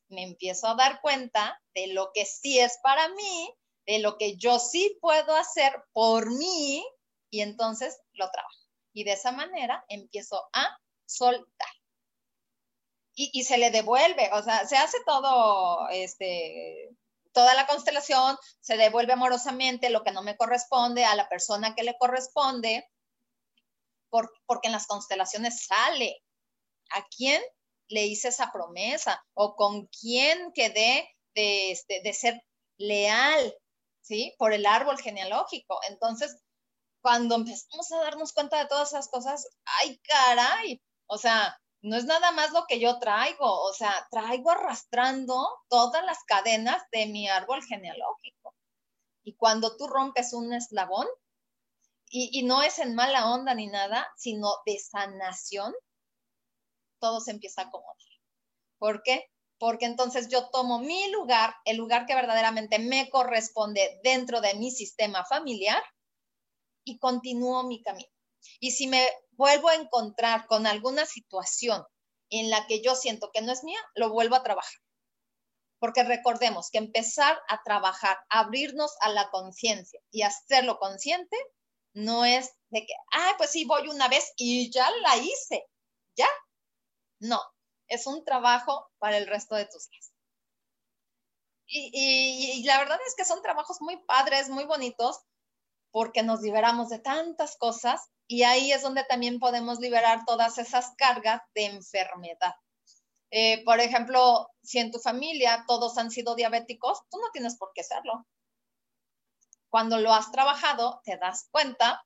[0.10, 3.54] me empiezo a dar cuenta de lo que sí es para mí,
[3.86, 6.86] de lo que yo sí puedo hacer por mí
[7.30, 8.57] y entonces lo trabajo.
[8.98, 11.70] Y de esa manera empiezo a soltar.
[13.14, 16.90] Y, y, se le devuelve, o sea, se hace todo este,
[17.32, 21.84] toda la constelación, se devuelve amorosamente lo que no me corresponde a la persona que
[21.84, 22.90] le corresponde,
[24.10, 26.24] porque en las constelaciones sale
[26.90, 27.40] a quién
[27.90, 32.44] le hice esa promesa o con quién quedé de, este, de ser
[32.78, 33.56] leal,
[34.02, 34.34] ¿sí?
[34.40, 35.80] Por el árbol genealógico.
[35.88, 36.36] Entonces,
[37.08, 42.04] cuando empezamos a darnos cuenta de todas esas cosas, ay, caray, o sea, no es
[42.04, 47.30] nada más lo que yo traigo, o sea, traigo arrastrando todas las cadenas de mi
[47.30, 48.54] árbol genealógico.
[49.24, 51.08] Y cuando tú rompes un eslabón,
[52.10, 55.74] y, no es en mala onda ni nada, sino de sanación,
[57.00, 57.96] todo se empieza a acomodar.
[58.80, 59.32] ¿Por qué?
[59.58, 64.72] Porque entonces yo tomo mi lugar, el lugar que verdaderamente me corresponde dentro de mi
[64.72, 65.82] sistema familiar
[66.88, 68.10] y continúo mi camino.
[68.60, 71.84] Y si me vuelvo a encontrar con alguna situación
[72.30, 74.80] en la que yo siento que no es mía, lo vuelvo a trabajar.
[75.80, 81.38] Porque recordemos que empezar a trabajar, abrirnos a la conciencia y hacerlo consciente,
[81.94, 85.68] no es de que, ah, pues sí, voy una vez y ya la hice,
[86.16, 86.28] ya.
[87.20, 87.42] No,
[87.88, 90.12] es un trabajo para el resto de tus días.
[91.70, 95.20] Y, y, la verdad es que son trabajos muy padres, muy bonitos,
[95.92, 100.94] porque nos liberamos de tantas cosas y ahí es donde también podemos liberar todas esas
[100.98, 102.54] cargas de enfermedad.
[103.32, 107.72] Eh, por ejemplo, si en tu familia todos han sido diabéticos, tú no tienes por
[107.74, 108.26] qué serlo.
[109.70, 112.06] Cuando lo has trabajado, te das cuenta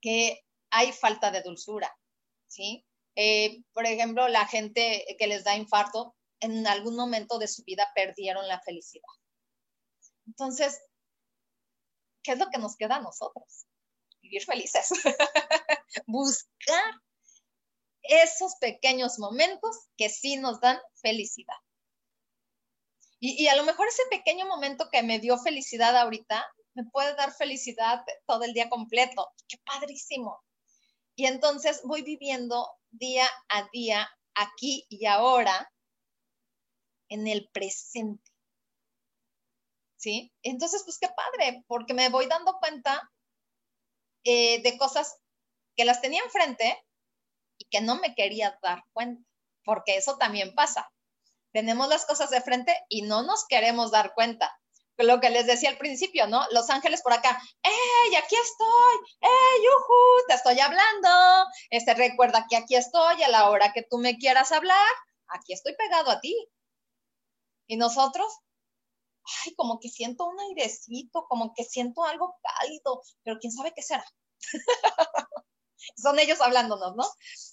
[0.00, 1.96] que hay falta de dulzura,
[2.48, 2.84] ¿sí?
[3.16, 7.86] Eh, por ejemplo, la gente que les da infarto, en algún momento de su vida
[7.94, 9.04] perdieron la felicidad.
[10.26, 10.80] Entonces,
[12.22, 13.66] ¿qué es lo que nos queda a nosotros?
[14.22, 14.90] Vivir felices.
[16.06, 16.94] Buscar
[18.02, 21.56] esos pequeños momentos que sí nos dan felicidad.
[23.18, 27.14] Y, y, a lo mejor ese pequeño momento que me dio felicidad ahorita me puede
[27.14, 29.28] dar felicidad todo el día completo.
[29.48, 30.42] ¡Qué padrísimo!
[31.14, 35.70] Y entonces voy viviendo día a día, aquí y ahora,
[37.08, 38.29] en el presente.
[40.00, 40.32] ¿Sí?
[40.42, 43.12] Entonces, pues qué padre, porque me voy dando cuenta
[44.24, 45.18] eh, de cosas
[45.76, 46.82] que las tenía enfrente
[47.58, 49.22] y que no me quería dar cuenta,
[49.62, 50.90] porque eso también pasa.
[51.52, 54.58] Tenemos las cosas de frente y no nos queremos dar cuenta.
[54.96, 56.46] Lo que les decía al principio, ¿no?
[56.50, 58.96] Los ángeles por acá, ¡Ey, aquí estoy!
[59.20, 60.26] ¡Ey, yuhu!
[60.28, 61.46] Te estoy hablando.
[61.68, 64.92] Este, recuerda que aquí estoy a la hora que tú me quieras hablar.
[65.28, 66.34] Aquí estoy pegado a ti.
[67.66, 68.26] Y nosotros,
[69.44, 73.82] ay, como que siento un airecito, como que siento algo cálido, pero quién sabe qué
[73.82, 74.04] será.
[75.96, 77.04] Son ellos hablándonos, ¿no?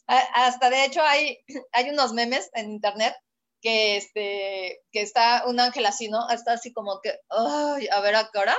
[0.07, 1.37] Hasta de hecho hay,
[1.71, 3.15] hay unos memes en internet
[3.61, 6.29] que, este, que está un ángel así, ¿no?
[6.29, 8.57] Está así como que, ay, a ver a qué hora.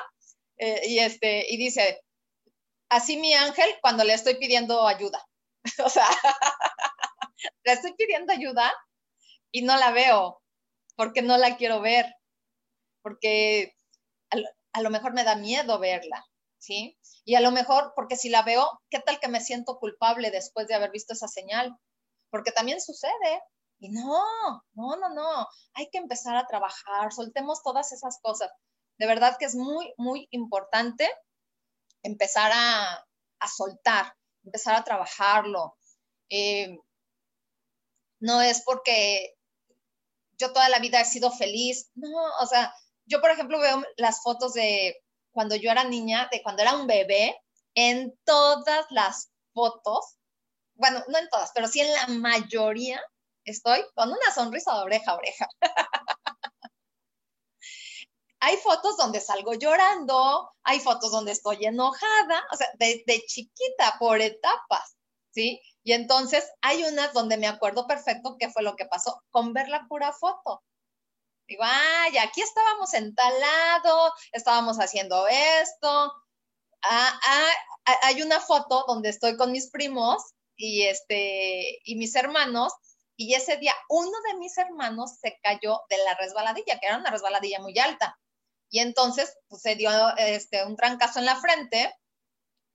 [0.57, 2.03] Eh, y, este, y dice,
[2.89, 5.25] así mi ángel cuando le estoy pidiendo ayuda.
[5.85, 6.09] o sea,
[7.65, 8.73] le estoy pidiendo ayuda
[9.53, 10.43] y no la veo
[10.97, 12.13] porque no la quiero ver,
[13.09, 13.75] porque
[14.73, 16.27] a lo, mejor me da miedo verla,
[16.59, 16.99] ¿sí?
[17.25, 20.69] Y a lo mejor, porque si la veo, ¿qué tal que me siento culpable después
[20.69, 21.75] de haber visto esa señal?
[22.31, 23.43] Porque también sucede.
[23.79, 24.23] Y no,
[24.75, 25.47] no, no, no.
[25.73, 28.51] Hay que empezar a trabajar, soltemos todas esas cosas.
[28.99, 31.09] De verdad que es muy, muy importante
[32.03, 33.07] empezar a,
[33.57, 35.79] soltar, empezar a trabajarlo.
[36.29, 36.77] Eh,
[38.21, 39.35] no es porque
[40.39, 41.91] yo toda la vida he sido feliz.
[41.95, 42.11] No,
[42.43, 42.75] o sea,
[43.09, 44.97] yo por ejemplo veo las fotos de
[45.33, 47.37] cuando yo era niña, de cuando era un bebé,
[47.75, 50.17] en todas las fotos,
[50.75, 53.01] bueno, no en todas, pero sí en la mayoría,
[53.45, 55.49] estoy con una sonrisa de oreja a oreja.
[58.41, 63.97] hay fotos donde salgo llorando, hay fotos donde estoy enojada, o sea, de, de chiquita,
[63.99, 64.97] por etapas,
[65.31, 65.61] ¿sí?
[65.83, 69.69] Y entonces hay unas donde me acuerdo perfecto qué fue lo que pasó con ver
[69.69, 70.63] la pura foto.
[71.49, 76.13] Digo, ay, aquí estábamos en tal lado, estábamos haciendo esto.
[76.83, 80.23] Ah, ah, hay una foto donde estoy con mis primos
[80.57, 82.75] y, este, y mis hermanos,
[83.17, 87.11] y ese día uno de mis hermanos se cayó de la resbaladilla, que era una
[87.11, 88.19] resbaladilla muy alta.
[88.71, 91.95] Y entonces pues, se dio este, un trancazo en la frente,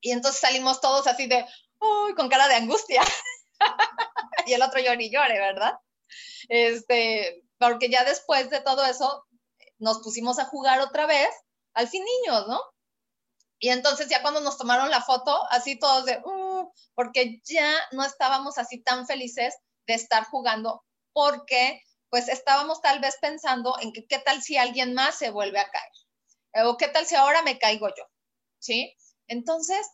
[0.01, 1.45] y entonces salimos todos así de,
[1.79, 3.03] uy, con cara de angustia.
[4.47, 5.73] y el otro llore y llore, ¿verdad?
[6.49, 9.25] Este, porque ya después de todo eso
[9.77, 11.29] nos pusimos a jugar otra vez,
[11.73, 12.61] al fin niños, ¿no?
[13.59, 18.03] Y entonces ya cuando nos tomaron la foto, así todos de, uh, porque ya no
[18.03, 19.55] estábamos así tan felices
[19.87, 20.83] de estar jugando,
[21.13, 25.59] porque pues estábamos tal vez pensando en que qué tal si alguien más se vuelve
[25.59, 28.03] a caer, o qué tal si ahora me caigo yo,
[28.59, 28.95] ¿sí?
[29.27, 29.87] Entonces,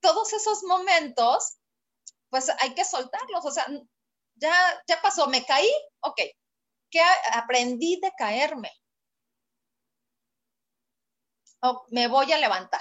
[0.00, 1.56] todos esos momentos,
[2.30, 3.66] pues hay que soltarlos, o sea,
[4.34, 6.20] ya, ya pasó, me caí, ok,
[6.90, 7.00] ¿qué
[7.32, 8.70] aprendí de caerme?
[11.88, 12.80] me voy a levantar.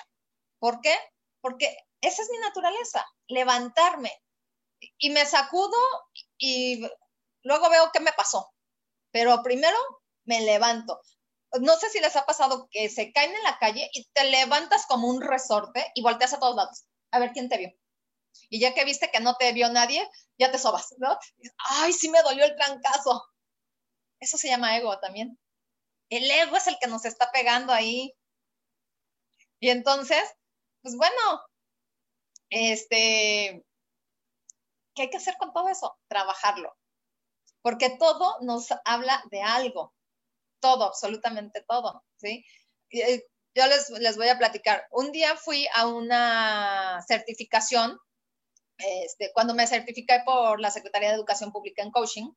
[0.60, 0.96] ¿Por qué?
[1.42, 4.12] Porque esa es mi naturaleza, levantarme.
[5.00, 5.78] Y me sacudo
[6.38, 6.88] y
[7.42, 8.54] luego veo qué me pasó.
[9.12, 9.78] Pero primero
[10.26, 11.02] me levanto.
[11.62, 14.86] No sé si les ha pasado que se caen en la calle y te levantas
[14.86, 17.72] como un resorte y volteas a todos lados a ver quién te vio.
[18.50, 21.18] Y ya que viste que no te vio nadie, ya te sobas, ¿no?
[21.80, 23.24] Ay, sí me dolió el trancazo.
[24.26, 25.38] Eso se llama ego también.
[26.10, 28.12] El ego es el que nos está pegando ahí.
[29.60, 30.24] Y entonces,
[30.82, 31.44] pues bueno,
[32.50, 33.64] este,
[34.96, 35.96] ¿qué hay que hacer con todo eso?
[36.08, 36.76] Trabajarlo.
[37.62, 39.94] Porque todo nos habla de algo.
[40.60, 42.44] Todo, absolutamente todo, ¿sí?
[42.90, 44.88] Eh, yo les, les voy a platicar.
[44.90, 48.00] Un día fui a una certificación,
[48.80, 52.32] este, cuando me certifiqué por la Secretaría de Educación Pública en Coaching.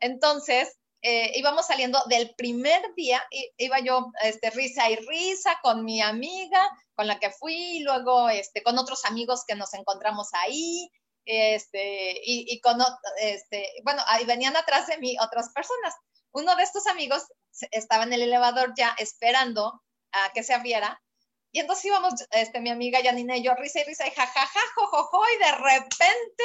[0.00, 3.22] Entonces, eh, íbamos saliendo del primer día,
[3.56, 8.28] iba yo este, risa y risa con mi amiga, con la que fui, y luego
[8.28, 10.88] este, con otros amigos que nos encontramos ahí,
[11.24, 12.78] este, y, con,
[13.20, 15.94] este, bueno, ahí venían atrás de mí otras personas.
[16.32, 17.24] Uno de estos amigos
[17.72, 19.82] estaba en el elevador ya esperando
[20.12, 21.02] a que se abriera,
[21.50, 25.22] y entonces íbamos, este, mi amiga Janina y yo, risa y risa, y jajaja, jojojo,
[25.34, 26.44] y de repente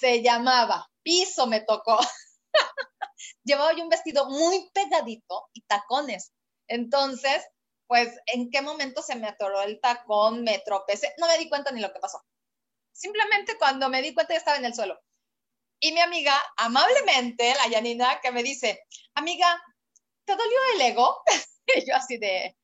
[0.00, 1.98] se llamaba, piso me tocó.
[3.44, 6.32] llevaba yo un vestido muy pegadito y tacones.
[6.68, 7.44] Entonces,
[7.86, 10.42] pues, ¿en qué momento se me atoró el tacón?
[10.42, 12.22] Me tropecé, no me di cuenta ni lo que pasó.
[12.92, 14.98] Simplemente cuando me di cuenta ya estaba en el suelo.
[15.80, 18.82] Y mi amiga, amablemente, la Yanina, que me dice,
[19.14, 19.62] amiga,
[20.24, 21.22] ¿te dolió el ego?
[21.76, 22.56] y yo así de,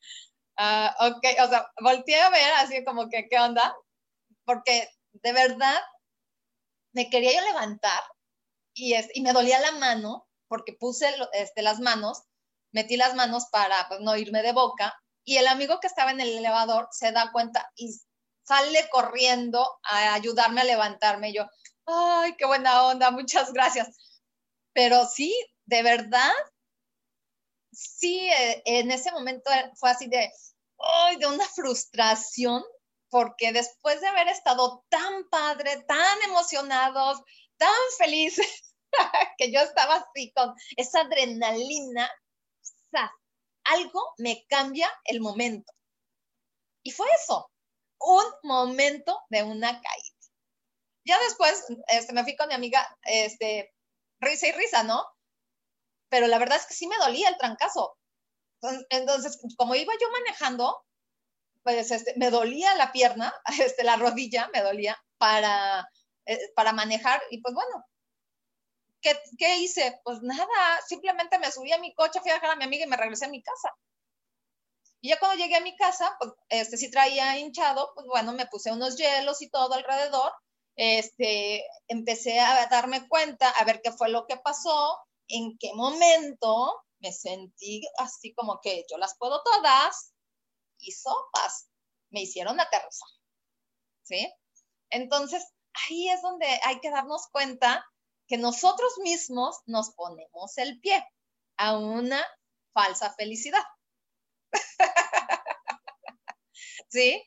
[0.59, 3.77] uh, ok, o sea, volteé a ver así como que, ¿qué onda?
[4.45, 5.81] Porque de verdad
[6.93, 8.03] me quería yo levantar
[8.75, 12.23] y, es, y me dolía la mano porque puse este, las manos,
[12.73, 14.95] metí las manos para pues, no irme de boca
[15.25, 17.95] y el amigo que estaba en el elevador se da cuenta y
[18.45, 21.33] sale corriendo a ayudarme a levantarme.
[21.33, 21.49] Yo,
[21.87, 23.89] ay, qué buena onda, muchas gracias.
[24.73, 25.35] Pero sí,
[25.67, 26.33] de verdad,
[27.73, 30.31] sí, eh, en ese momento fue así de,
[30.79, 32.63] ay, de una frustración,
[33.11, 37.23] porque después de haber estado tan padre, tan emocionados,
[37.63, 38.75] tan felices,
[39.39, 42.11] que yo estaba así con esa adrenalina,
[43.65, 45.73] algo me cambia el momento.
[46.83, 47.49] Y fue eso,
[48.01, 50.17] un momento de una caída.
[51.07, 53.73] Ya después este, me fui con mi amiga, este,
[54.21, 55.07] risa y risa, ¿no?
[56.09, 57.97] Pero la verdad es que sí me dolía el trancazo.
[58.91, 60.85] Entonces, como iba yo manejando,
[61.63, 65.89] pues este, me dolía la pierna, este, la rodilla me dolía para,
[66.27, 67.85] eh, para manejar y pues bueno,
[69.01, 70.01] ¿qué, hice?
[70.05, 72.89] Pues nada, simplemente me subí a mi coche, fui a dejar a mi amiga y
[72.89, 73.71] me regresé a mi casa.
[75.01, 78.47] Y ya cuando llegué a mi casa, pues este sí traía hinchado, pues bueno, me
[78.47, 80.33] puse unos hielos y todo alrededor.
[80.77, 84.99] Este, empecé a darme cuenta, a ver qué fue lo que pasó,
[85.29, 90.15] en qué momento me sentí así como que yo las puedo todas
[90.79, 91.69] y sopas
[92.11, 93.09] me hicieron aterrizar.
[94.03, 94.33] ¿Sí?
[94.91, 95.45] Entonces,
[95.75, 97.85] ahí es donde hay que darnos cuenta
[98.27, 101.05] que nosotros mismos nos ponemos el pie
[101.57, 102.25] a una
[102.73, 103.65] falsa felicidad.
[106.89, 107.23] ¿Sí?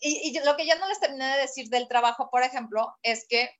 [0.00, 3.50] Y, lo que ya no les terminé de decir del trabajo, por ejemplo, es que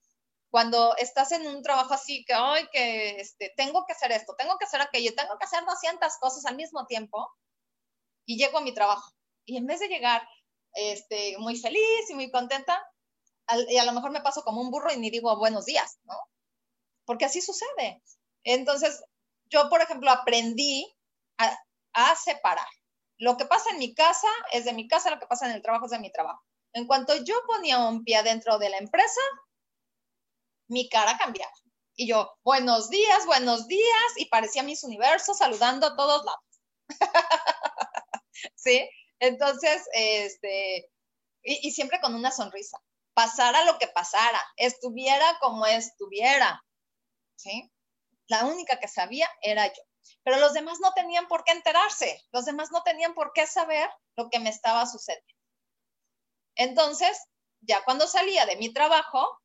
[0.51, 4.59] cuando estás en un trabajo así, que, ay, que este, tengo que hacer esto, tengo
[4.59, 7.27] que hacer aquello, tengo que hacer 200 cosas al mismo tiempo,
[8.27, 9.11] y llego a mi trabajo.
[9.45, 10.29] Y en vez de llegar
[10.75, 12.85] este, muy feliz y muy contenta,
[13.69, 16.15] y a lo mejor me paso como un burro y ni digo buenos días, ¿no?
[17.07, 18.03] porque así sucede.
[18.45, 19.03] Entonces,
[19.47, 20.93] yo, por ejemplo, aprendí
[21.39, 22.67] a, separar.
[23.17, 25.63] Lo que pasa en mi casa es de mi casa, lo que pasa en el
[25.63, 26.45] trabajo es de mi trabajo.
[26.75, 29.21] En cuanto yo ponía un pie dentro de la empresa,
[30.69, 31.53] mi cara cambiaba.
[31.95, 36.45] Y yo, buenos días, buenos días, y parecía mis universos saludando a todos lados.
[38.55, 38.87] ¿Sí?
[39.19, 40.91] Entonces, este,
[41.43, 42.79] y, y, siempre con una sonrisa.
[43.17, 46.62] Pasara lo que pasara, estuviera como estuviera,
[47.35, 47.73] ¿sí?
[48.27, 49.83] La única que sabía era yo.
[50.23, 53.89] Pero los demás no tenían por qué enterarse, los demás no tenían por qué saber
[54.17, 55.33] lo que me estaba sucediendo.
[56.57, 57.19] Entonces,
[57.62, 59.41] ya cuando salía de mi trabajo,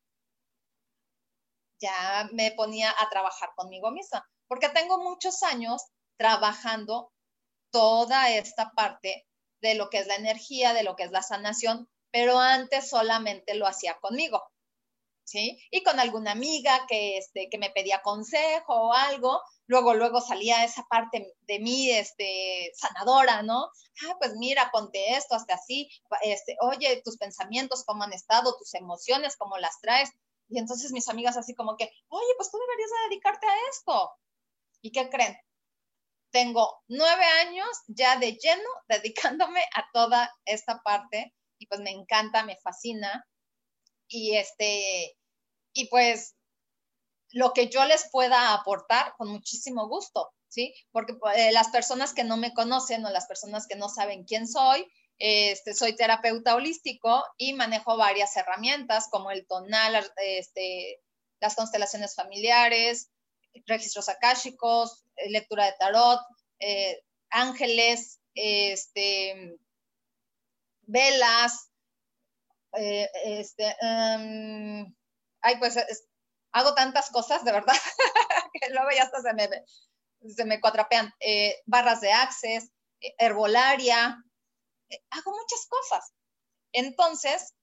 [1.80, 5.82] ya me ponía a trabajar conmigo misma, porque tengo muchos años
[6.18, 7.10] trabajando
[7.70, 9.26] toda esta parte
[9.62, 13.54] de lo que es la energía, de lo que es la sanación, pero antes solamente
[13.54, 14.42] lo hacía conmigo.
[15.24, 15.58] ¿sí?
[15.70, 20.64] Y con alguna amiga que, este, que me pedía consejo o algo, luego, luego salía
[20.64, 23.70] esa parte de mí, este, sanadora, ¿no?
[24.06, 25.88] Ah, pues mira, ponte esto, hasta así,
[26.22, 30.10] este, oye, tus pensamientos, cómo han estado, tus emociones, cómo las traes.
[30.48, 34.10] Y entonces mis amigas así como que, oye, pues tú deberías dedicarte a esto.
[34.82, 35.36] ¿Y qué creen?
[36.30, 42.44] Tengo nueve años ya de lleno dedicándome a toda esta parte y pues me encanta,
[42.44, 43.24] me fascina
[44.08, 45.16] y este,
[45.72, 46.34] y pues
[47.30, 50.74] lo que yo les pueda aportar con muchísimo gusto, ¿sí?
[50.90, 54.46] Porque eh, las personas que no me conocen o las personas que no saben quién
[54.46, 54.86] soy,
[55.18, 60.98] Este, soy terapeuta holístico y manejo varias herramientas como el tonal, este,
[61.40, 63.10] las constelaciones familiares,
[63.66, 66.20] registros akáshicos, lectura de tarot,
[66.58, 69.58] eh, ángeles, este,
[70.92, 71.70] velas,
[72.74, 74.94] eh, este, em,
[75.40, 75.76] ay, pues
[76.52, 77.74] hago tantas cosas, de verdad,
[78.52, 79.48] que luego ya hasta se me,
[80.34, 81.12] se me cuatrapean.
[81.20, 82.70] Eh, barras de access,
[83.18, 84.22] herbolaria,
[85.10, 86.12] hago muchas cosas.
[86.72, 87.54] Entonces,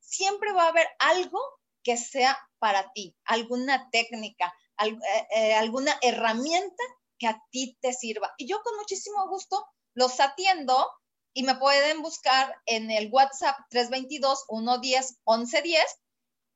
[0.00, 1.38] siempre va a haber algo
[1.82, 6.82] que sea para ti, alguna técnica, alguna herramienta
[7.18, 8.32] que a ti te sirva.
[8.38, 10.86] Y yo con muchísimo gusto los atiendo
[11.32, 15.84] y me pueden buscar en el WhatsApp 322-110-1110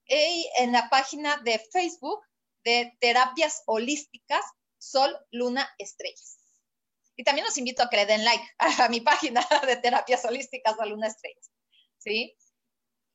[0.07, 2.21] y en la página de Facebook
[2.65, 4.45] de Terapias Holísticas
[4.79, 6.39] Sol, Luna, Estrellas.
[7.17, 10.77] Y también los invito a que le den like a mi página de Terapias Holísticas
[10.77, 11.51] Sol, Luna, Estrellas.
[11.99, 12.37] ¿Sí?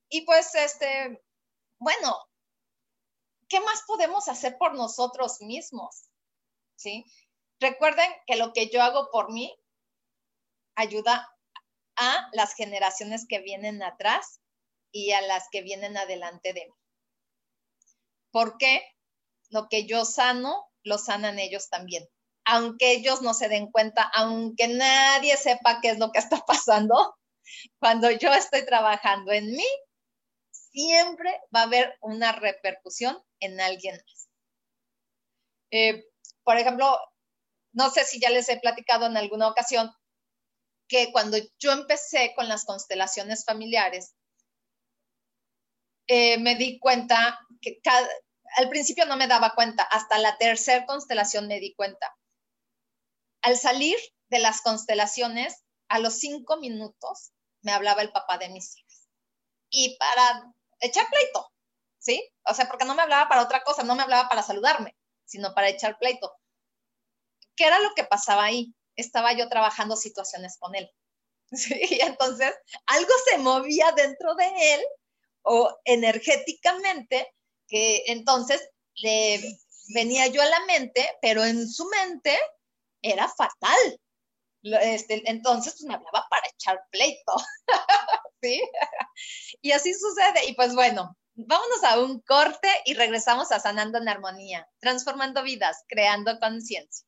[0.09, 1.21] Y pues, este,
[1.77, 2.17] bueno,
[3.47, 6.09] ¿qué más podemos hacer por nosotros mismos?
[6.75, 7.05] ¿Sí?
[7.59, 9.53] Recuerden que lo que yo hago por mí
[10.75, 11.29] ayuda
[11.99, 14.39] a las generaciones que vienen atrás
[14.91, 16.73] y a las que vienen adelante de mí.
[18.31, 18.81] Porque
[19.49, 22.07] lo que yo sano, lo sanan ellos también.
[22.45, 27.15] Aunque ellos no se den cuenta, aunque nadie sepa qué es lo que está pasando,
[27.79, 29.67] cuando yo estoy trabajando en mí,
[30.51, 34.29] siempre va a haber una repercusión en alguien más.
[35.71, 36.05] Eh,
[36.43, 36.97] por ejemplo,
[37.73, 39.91] no sé si ya les he platicado en alguna ocasión
[40.89, 44.15] que cuando yo empecé con las constelaciones familiares,
[46.07, 47.79] eh, me di cuenta que
[48.57, 52.17] al principio no me daba cuenta, hasta la tercera constelación me di cuenta.
[53.43, 53.95] Al salir
[54.29, 57.31] de las constelaciones, a los cinco minutos
[57.61, 59.07] me hablaba el papá de mis hijas.
[59.69, 61.53] Y para echar pleito,
[61.99, 62.27] ¿sí?
[62.45, 65.53] O sea, porque no me hablaba para otra cosa, no me hablaba para saludarme, sino
[65.53, 66.33] para echar pleito.
[67.55, 68.73] ¿Qué era lo que pasaba ahí?
[68.95, 70.89] Estaba yo trabajando situaciones con él.
[71.51, 71.79] ¿sí?
[71.89, 72.53] Y entonces
[72.85, 74.81] algo se movía dentro de él
[75.43, 77.33] o energéticamente
[77.67, 78.61] que entonces
[78.95, 79.41] le
[79.93, 82.37] venía yo a la mente, pero en su mente
[83.01, 83.99] era fatal.
[84.61, 87.33] Este, entonces pues, me hablaba para echar pleito,
[88.41, 88.61] ¿sí?
[89.61, 90.45] Y así sucede.
[90.47, 95.83] Y pues bueno, vámonos a un corte y regresamos a Sanando en Armonía, transformando vidas,
[95.87, 97.07] creando conciencia.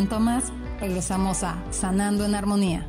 [0.00, 2.86] Momento más, regresamos a Sanando en Armonía.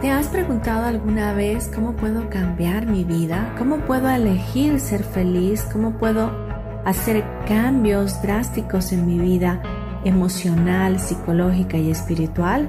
[0.00, 3.54] ¿Te has preguntado alguna vez cómo puedo cambiar mi vida?
[3.56, 5.64] ¿Cómo puedo elegir ser feliz?
[5.72, 6.32] ¿Cómo puedo
[6.84, 9.62] hacer cambios drásticos en mi vida
[10.04, 12.68] emocional, psicológica y espiritual?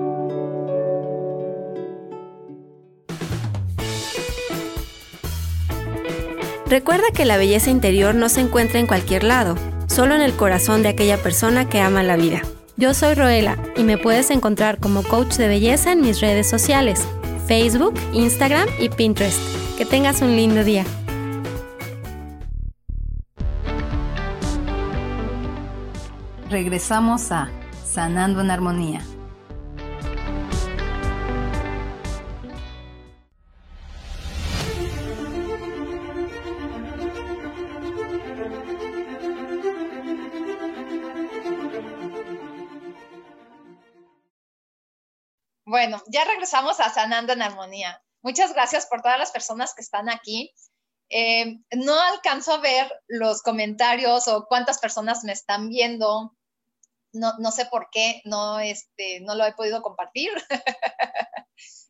[6.71, 9.57] Recuerda que la belleza interior no se encuentra en cualquier lado,
[9.87, 12.43] solo en el corazón de aquella persona que ama la vida.
[12.77, 17.05] Yo soy Roela y me puedes encontrar como coach de belleza en mis redes sociales,
[17.45, 19.37] Facebook, Instagram y Pinterest.
[19.77, 20.85] Que tengas un lindo día.
[26.49, 27.49] Regresamos a
[27.83, 29.01] Sanando en Armonía.
[45.81, 48.03] Bueno, ya regresamos a Sanando en Armonía.
[48.21, 50.53] Muchas gracias por todas las personas que están aquí.
[51.09, 56.37] Eh, no alcanzo a ver los comentarios o cuántas personas me están viendo.
[57.13, 60.29] No, no sé por qué, no, este, no lo he podido compartir.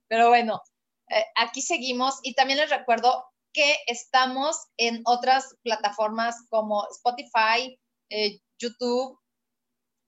[0.08, 0.62] Pero bueno,
[1.10, 7.78] eh, aquí seguimos y también les recuerdo que estamos en otras plataformas como Spotify,
[8.10, 9.20] eh, YouTube.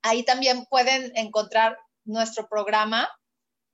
[0.03, 3.09] Ahí también pueden encontrar nuestro programa.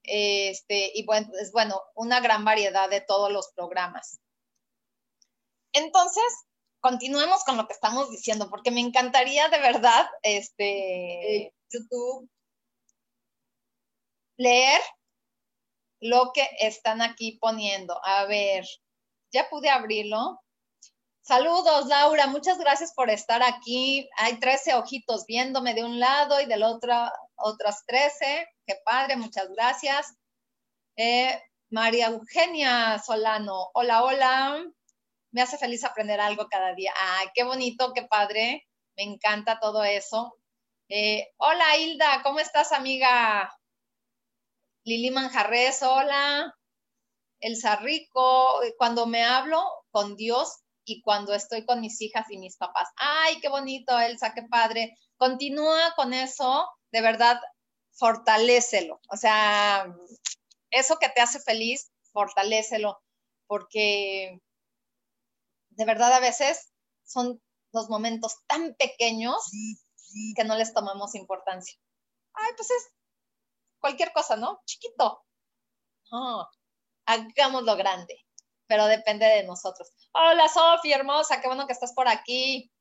[0.04, 4.20] Este, y bueno, es bueno, una gran variedad de todos los programas.
[5.74, 6.24] Entonces,
[6.80, 12.30] continuemos con lo que estamos diciendo, porque me encantaría de verdad, este, YouTube,
[14.38, 14.82] leer
[16.02, 18.00] lo que están aquí poniendo.
[18.04, 18.66] A ver,
[19.32, 20.42] ya pude abrirlo.
[21.22, 22.28] Saludos, Laura.
[22.28, 24.10] Muchas gracias por estar aquí.
[24.18, 26.94] Hay 13 ojitos viéndome de un lado y del otro
[27.36, 28.48] otras 13.
[28.70, 30.16] Qué padre, muchas gracias.
[30.96, 31.42] Eh,
[31.72, 33.72] María Eugenia Solano.
[33.74, 34.64] Hola, hola.
[35.32, 36.94] Me hace feliz aprender algo cada día.
[36.96, 38.68] Ay, qué bonito, qué padre.
[38.96, 40.38] Me encanta todo eso.
[40.88, 42.22] Eh, hola, Hilda.
[42.22, 43.52] ¿Cómo estás, amiga?
[44.84, 46.56] Lili Manjarres, hola.
[47.40, 52.56] Elsa Rico, cuando me hablo con Dios y cuando estoy con mis hijas y mis
[52.56, 52.88] papás.
[52.98, 54.96] Ay, qué bonito, Elsa, qué padre.
[55.18, 57.42] Continúa con eso, de verdad,
[58.00, 59.00] fortalécelo.
[59.10, 59.94] O sea,
[60.72, 62.98] eso que te hace feliz, fortalécelo,
[63.48, 64.40] porque
[65.72, 66.72] de verdad a veces
[67.06, 67.42] son
[67.74, 69.44] los momentos tan pequeños
[70.36, 71.78] que no les tomamos importancia.
[72.34, 72.90] Ay, pues es
[73.80, 74.62] cualquier cosa, ¿no?
[74.66, 75.24] Chiquito.
[77.06, 78.26] hagámoslo grande,
[78.68, 79.90] pero depende de nosotros.
[80.14, 82.72] Hola, Sofía, hermosa, qué bueno que estás por aquí.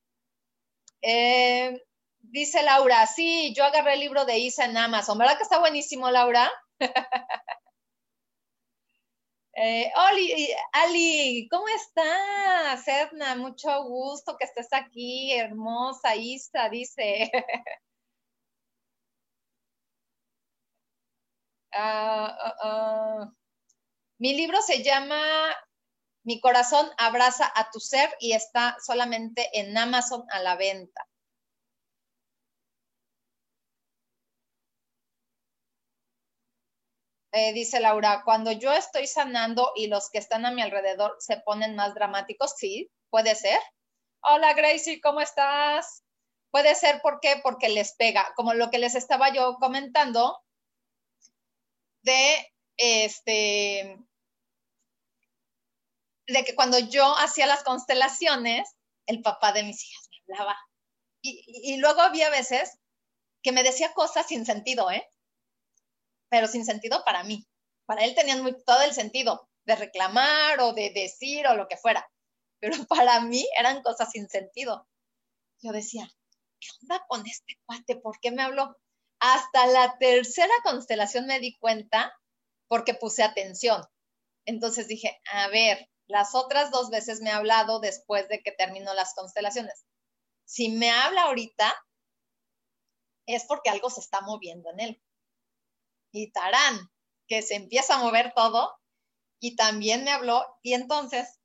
[1.02, 1.80] Eh,
[2.20, 5.18] dice Laura, sí, yo agarré el libro de Isa en Amazon.
[5.18, 6.50] ¿Verdad que está buenísimo, Laura?
[9.54, 12.86] eh, Oli, Ali, ¿cómo estás?
[12.86, 17.30] Edna, mucho gusto que estés aquí, hermosa Isa, dice.
[21.72, 23.32] Ah, ah, ah.
[24.18, 25.20] Mi libro se llama
[26.24, 31.06] Mi corazón abraza a tu ser y está solamente en Amazon a la venta.
[37.32, 41.38] Eh, dice Laura, cuando yo estoy sanando y los que están a mi alrededor se
[41.38, 43.60] ponen más dramáticos, sí, puede ser.
[44.20, 46.02] Hola Gracie, ¿cómo estás?
[46.50, 47.40] Puede ser, ¿por qué?
[47.42, 50.42] Porque les pega, como lo que les estaba yo comentando,
[52.02, 53.98] de este
[56.26, 58.76] de que cuando yo hacía las constelaciones,
[59.06, 60.58] el papá de mis hijas me hablaba.
[61.20, 62.78] Y, luego había veces
[63.42, 65.10] que me decía cosas sin sentido, ¿eh?
[66.28, 67.46] Pero sin sentido para mí.
[67.86, 72.10] Para él tenían todo el sentido de reclamar o de decir o lo que fuera.
[72.60, 74.86] Pero para mí eran cosas sin sentido.
[75.60, 76.08] Yo decía,
[76.60, 77.96] ¿qué onda con este cuate?
[77.96, 78.76] ¿Por qué me habló?
[79.20, 82.12] Hasta la tercera constelación me di cuenta
[82.68, 83.82] porque puse atención.
[84.46, 88.94] Entonces dije, a ver, las otras dos veces me ha hablado después de que terminó
[88.94, 89.84] las constelaciones.
[90.46, 91.74] Si me habla ahorita,
[93.26, 95.02] es porque algo se está moviendo en él.
[96.18, 96.90] Y Tarán,
[97.28, 98.76] que se empieza a mover todo,
[99.40, 101.38] y también me habló, y entonces,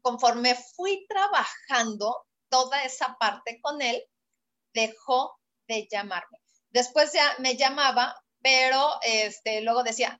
[0.00, 4.02] conforme fui trabajando toda esa parte con él,
[4.72, 6.38] dejó de llamarme.
[6.70, 10.18] Después ya me llamaba, pero este, luego decía,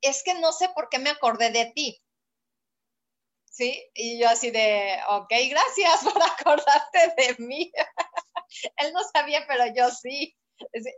[0.00, 2.00] es que no sé por qué me acordé de ti.
[3.50, 3.84] ¿Sí?
[3.94, 7.72] Y yo así de, ok, gracias por acordarte de mí.
[8.76, 10.36] Él no sabía, pero yo sí.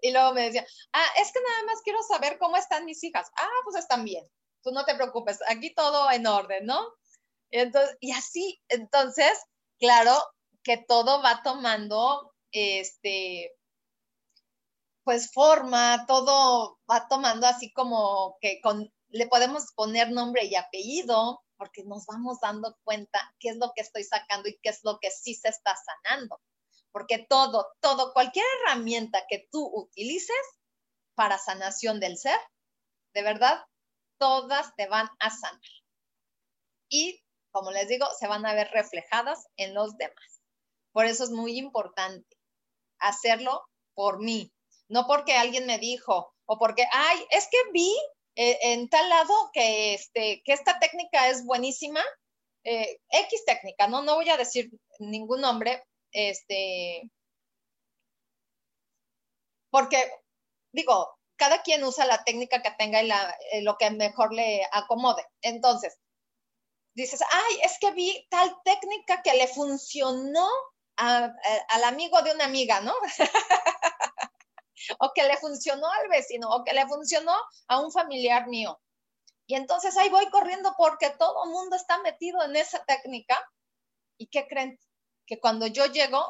[0.03, 3.31] Y luego me decía, ah, es que nada más quiero saber cómo están mis hijas.
[3.37, 4.25] Ah, pues están bien.
[4.63, 6.83] Tú no te preocupes, aquí todo en orden, ¿no?
[7.51, 9.33] Y, entonces, y así, entonces,
[9.79, 10.17] claro
[10.63, 13.53] que todo va tomando, este,
[15.05, 21.43] pues forma, todo va tomando así como que con, le podemos poner nombre y apellido,
[21.57, 24.99] porque nos vamos dando cuenta qué es lo que estoy sacando y qué es lo
[24.99, 26.41] que sí se está sanando.
[26.95, 30.37] Porque todo, todo, cualquier herramienta que tú utilices
[31.17, 32.39] para sanación del ser,
[33.15, 33.65] de verdad,
[34.17, 35.61] todas te van a sanar.
[36.89, 37.21] Y,
[37.51, 40.41] como les digo, se van a ver reflejadas en los demás.
[40.93, 42.37] Por eso es muy importante
[43.01, 44.53] hacerlo por mí,
[44.89, 47.93] no porque alguien me dijo o porque, ay, es que vi
[48.37, 52.03] eh, en tal lado que, este, que esta técnica es buenísima,
[52.63, 54.03] eh, X técnica, ¿no?
[54.03, 54.71] No voy a decir
[55.01, 55.83] ningún nombre,
[56.15, 57.11] este,
[59.71, 60.11] porque,
[60.73, 65.27] digo, cada quien usa la técnica que tenga y eh, lo que mejor le acomode.
[65.43, 65.99] Entonces,
[66.95, 70.49] dices, ay, es que vi tal técnica que le funcionó
[70.97, 72.95] al amigo de una amiga, ¿no?
[75.01, 77.35] o que le funcionó al vecino, o que le funcionó
[77.67, 78.81] a un familiar mío.
[79.47, 83.39] Y entonces ahí voy corriendo porque todo el mundo está metido en esa técnica.
[84.19, 84.79] ¿Y qué creen?
[85.27, 86.25] Que cuando yo llego,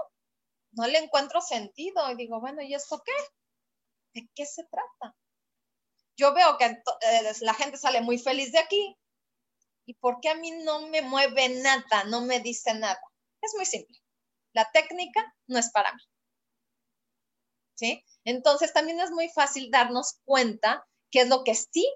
[0.73, 3.13] no le encuentro sentido y digo, bueno, ¿y esto qué?
[4.15, 5.17] ¿De qué se trata?
[6.17, 8.97] Yo veo que eh, la gente sale muy feliz de aquí.
[9.87, 13.01] ¿Y por qué a mí no me mueve nada, no me dice nada?
[13.43, 13.99] Es muy simple.
[14.53, 16.03] La técnica no es para mí.
[17.75, 18.05] ¿Sí?
[18.25, 21.93] Entonces también es muy fácil darnos cuenta qué es lo que sí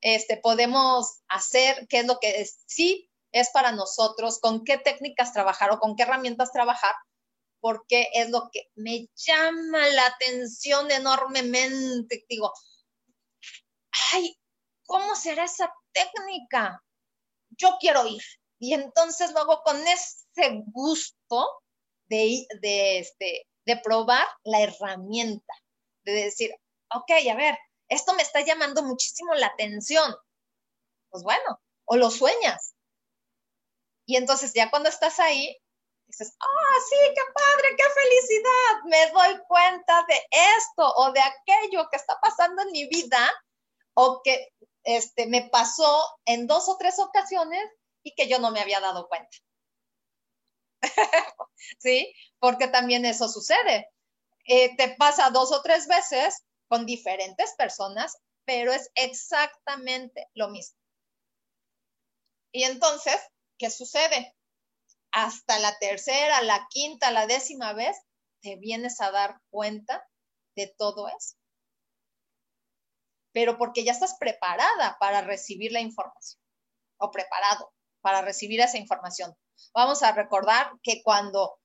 [0.00, 5.70] este, podemos hacer, qué es lo que sí es para nosotros, con qué técnicas trabajar
[5.70, 6.94] o con qué herramientas trabajar
[7.60, 12.24] porque es lo que me llama la atención enormemente.
[12.28, 12.52] Digo,
[14.12, 14.38] ay,
[14.84, 16.82] ¿cómo será esa técnica?
[17.50, 18.22] Yo quiero ir.
[18.58, 21.62] Y entonces luego con ese gusto
[22.08, 25.54] de, de, este, de probar la herramienta,
[26.04, 26.50] de decir,
[26.94, 27.58] ok, a ver,
[27.88, 30.14] esto me está llamando muchísimo la atención.
[31.10, 32.74] Pues bueno, o lo sueñas.
[34.10, 35.56] Y entonces ya cuando estás ahí,
[36.08, 40.20] dices, ah, sí, qué padre, qué felicidad, me doy cuenta de
[40.56, 43.30] esto o de aquello que está pasando en mi vida
[43.94, 44.48] o que
[44.82, 47.62] este, me pasó en dos o tres ocasiones
[48.02, 49.30] y que yo no me había dado cuenta.
[51.78, 52.12] ¿Sí?
[52.40, 53.92] Porque también eso sucede.
[54.44, 60.76] Eh, te pasa dos o tres veces con diferentes personas, pero es exactamente lo mismo.
[62.50, 63.20] Y entonces,
[63.60, 64.34] ¿qué sucede?
[65.12, 67.96] hasta la tercera, la quinta, la décima vez,
[68.42, 70.06] te vienes a dar cuenta
[70.56, 71.36] de todo eso.
[73.32, 76.40] Pero porque ya estás preparada para recibir la información
[76.98, 79.36] o preparado para recibir esa información.
[79.74, 81.58] Vamos a recordar que cuando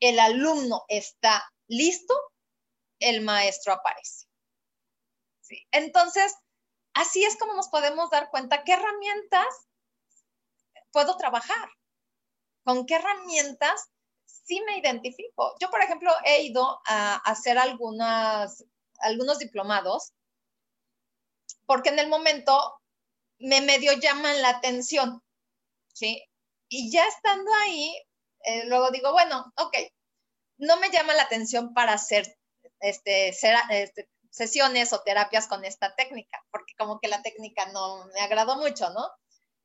[0.00, 2.14] el alumno está listo,
[3.00, 4.26] el maestro aparece.
[5.72, 6.34] Entonces,
[6.94, 9.46] así es como nos podemos dar cuenta qué herramientas
[10.94, 11.68] puedo trabajar
[12.64, 13.90] con qué herramientas
[14.24, 15.54] sí me identifico.
[15.60, 18.64] Yo, por ejemplo, he ido a hacer algunas,
[19.00, 20.14] algunos diplomados
[21.66, 22.80] porque en el momento
[23.38, 25.20] me medio llaman la atención,
[25.92, 26.22] ¿sí?
[26.68, 27.94] Y ya estando ahí,
[28.44, 29.76] eh, luego digo, bueno, ok,
[30.58, 32.38] no me llama la atención para hacer
[32.80, 38.20] este, este, sesiones o terapias con esta técnica, porque como que la técnica no me
[38.20, 39.08] agradó mucho, ¿no?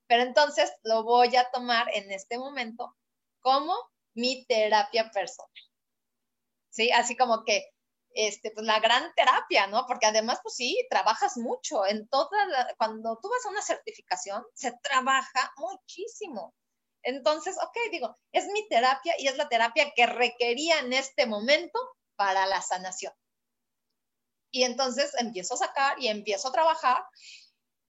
[0.10, 2.98] Pero entonces lo voy a tomar en este momento
[3.42, 3.76] como
[4.16, 5.52] mi terapia personal.
[6.70, 6.90] ¿Sí?
[6.92, 7.70] Así como que,
[8.16, 9.86] este, pues la gran terapia, ¿no?
[9.86, 11.86] Porque además, pues sí, trabajas mucho.
[11.86, 12.28] En toda
[12.80, 16.56] cuando tú vas a una certificación, se trabaja muchísimo.
[17.04, 21.80] Entonces, ok, digo, es mi terapia y es la terapia que requería en este momento
[22.16, 23.14] para la sanación.
[24.52, 27.04] Y entonces empiezo a sacar y empiezo a trabajar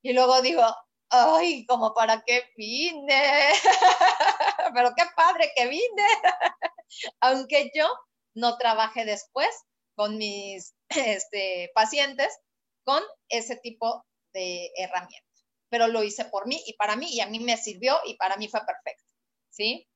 [0.03, 0.63] y luego digo,
[1.11, 3.53] ay, como para qué vine,
[4.75, 6.07] pero qué padre que vine,
[7.21, 7.89] aunque yo
[8.35, 9.49] no trabajé después
[9.95, 12.39] con mis este, pacientes
[12.85, 17.27] con ese tipo de herramientas, pero lo hice por mí y para mí y a
[17.27, 19.13] mí me sirvió y para mí fue perfecto,
[19.51, 19.87] ¿sí?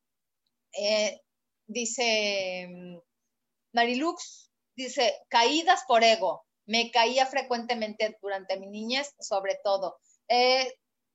[0.77, 1.21] Eh,
[1.67, 2.99] dice mm,
[3.75, 6.45] Marilux, dice, caídas por ego.
[6.67, 9.99] Me caía frecuentemente durante mi niñez, sobre todo.
[10.29, 10.73] Eh,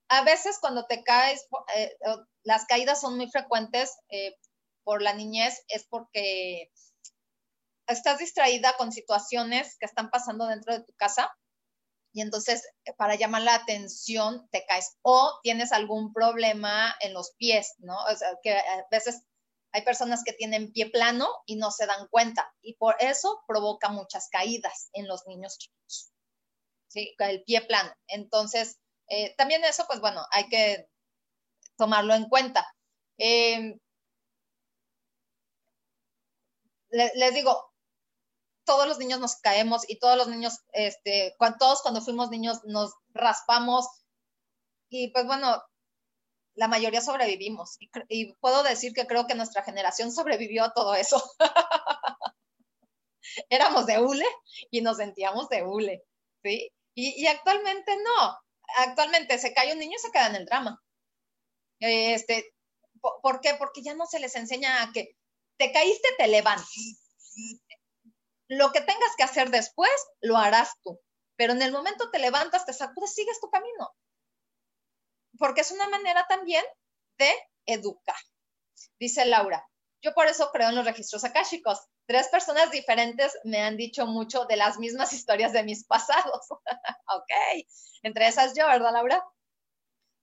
[0.10, 1.96] a veces cuando te caes, eh,
[2.44, 4.36] las caídas son muy frecuentes eh,
[4.84, 6.72] por la niñez, es porque
[7.88, 11.32] estás distraída con situaciones que están pasando dentro de tu casa
[12.12, 17.36] y entonces eh, para llamar la atención te caes o tienes algún problema en los
[17.38, 17.96] pies, ¿no?
[18.06, 19.24] O sea, que a veces
[19.72, 23.90] hay personas que tienen pie plano y no se dan cuenta y por eso provoca
[23.90, 26.12] muchas caídas en los niños chicos.
[26.88, 27.94] Sí, el pie plano.
[28.08, 28.80] Entonces,
[29.10, 30.88] eh, también eso, pues bueno, hay que
[31.78, 32.66] tomarlo en cuenta.
[33.18, 33.80] Em,
[36.92, 37.72] les digo,
[38.66, 42.60] todos los niños nos caemos y todos los niños, este, cuando, todos cuando fuimos niños
[42.66, 43.88] nos raspamos
[44.90, 45.62] y pues bueno,
[46.56, 50.94] la mayoría sobrevivimos y, y puedo decir que creo que nuestra generación sobrevivió a todo
[50.96, 51.24] eso.
[53.50, 54.26] Éramos de hule
[54.72, 56.04] y nos sentíamos de hule,
[56.44, 56.72] ¿sí?
[56.96, 58.40] Y, y actualmente no
[58.78, 60.82] actualmente se cae un niño y se queda en el drama.
[61.80, 62.54] Este,
[63.02, 63.56] ¿Por qué?
[63.56, 65.16] Porque ya no se les enseña a que
[65.58, 66.70] te caíste, te levantas.
[68.48, 69.92] Lo que tengas que hacer después,
[70.22, 71.00] lo harás tú.
[71.36, 73.96] pero en el momento te levantas, te sacudes, sigues tu camino.
[75.38, 76.66] Porque es una manera también
[77.18, 77.34] de
[77.66, 78.18] educar.
[79.00, 79.66] Dice Laura,
[80.02, 81.80] yo por eso creo en los registros akáshicos.
[82.10, 86.48] Tres personas diferentes me han dicho mucho de las mismas historias de mis pasados.
[87.08, 87.66] ok,
[88.02, 89.24] entre esas yo, ¿verdad, Laura?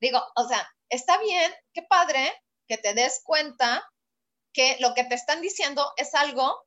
[0.00, 2.32] Digo, o sea, está bien, qué padre
[2.66, 3.88] que te des cuenta
[4.52, 6.60] que lo que te están diciendo es algo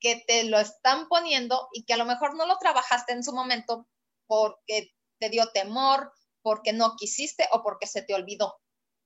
[0.00, 3.32] que te lo están poniendo y que a lo mejor no lo trabajaste en su
[3.32, 3.88] momento
[4.26, 6.12] porque te dio temor,
[6.42, 8.60] porque no quisiste o porque se te olvidó,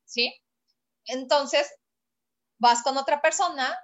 [0.05, 0.35] ¿sí?
[1.05, 1.73] Entonces,
[2.59, 3.79] vas con otra persona,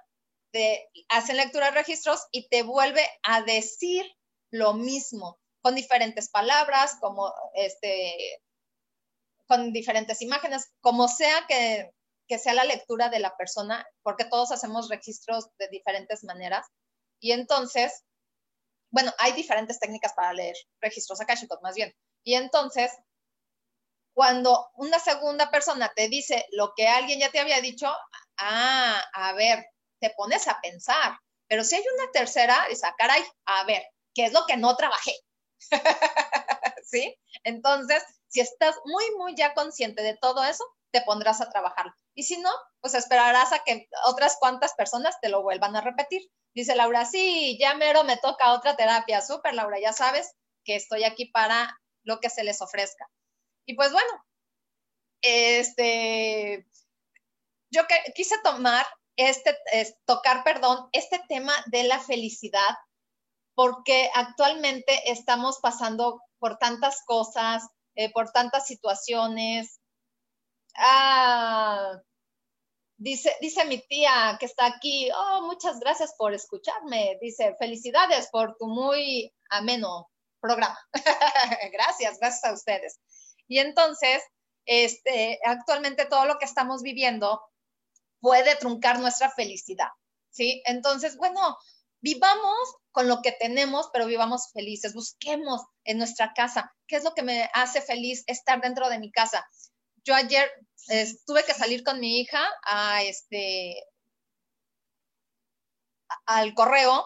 [1.09, 4.05] hacen lectura de registros y te vuelve a decir
[4.51, 8.41] lo mismo, con diferentes palabras, como este,
[9.47, 11.91] con diferentes imágenes, como sea que,
[12.27, 16.67] que sea la lectura de la persona, porque todos hacemos registros de diferentes maneras.
[17.19, 18.03] Y entonces,
[18.91, 21.93] bueno, hay diferentes técnicas para leer registros akáshicos, más bien.
[22.23, 22.91] Y entonces,
[24.13, 27.87] cuando una segunda persona te dice lo que alguien ya te había dicho,
[28.37, 29.65] ah, a ver,
[29.99, 31.17] te pones a pensar.
[31.47, 33.83] Pero si hay una tercera, dices, ah, caray, a ver,
[34.13, 35.13] ¿qué es lo que no trabajé?
[36.83, 37.15] ¿Sí?
[37.43, 41.87] Entonces, si estás muy, muy ya consciente de todo eso, te pondrás a trabajar.
[42.13, 46.21] Y si no, pues esperarás a que otras cuantas personas te lo vuelvan a repetir.
[46.53, 49.21] Dice Laura, sí, ya mero me toca otra terapia.
[49.21, 50.33] Súper, Laura, ya sabes
[50.63, 53.09] que estoy aquí para lo que se les ofrezca.
[53.65, 54.25] Y pues bueno,
[55.21, 56.65] este,
[57.69, 57.83] yo
[58.15, 58.85] quise tomar
[59.17, 59.57] este,
[60.05, 62.77] tocar, perdón, este tema de la felicidad,
[63.55, 69.81] porque actualmente estamos pasando por tantas cosas, eh, por tantas situaciones.
[70.75, 71.99] Ah,
[72.97, 77.17] dice, dice mi tía que está aquí, oh, muchas gracias por escucharme.
[77.19, 80.07] Dice, felicidades por tu muy ameno
[80.39, 80.77] programa.
[81.71, 82.99] gracias, gracias a ustedes.
[83.47, 84.21] Y entonces,
[84.67, 87.41] este, actualmente todo lo que estamos viviendo
[88.19, 89.89] puede truncar nuestra felicidad,
[90.29, 90.61] ¿sí?
[90.65, 91.57] Entonces, bueno,
[92.01, 92.57] vivamos
[92.91, 96.73] con lo que tenemos, pero vivamos felices, busquemos en nuestra casa.
[96.87, 99.47] ¿Qué es lo que me hace feliz estar dentro de mi casa?
[100.03, 100.49] Yo ayer
[101.25, 103.83] tuve que salir con mi hija a este
[106.25, 107.05] al correo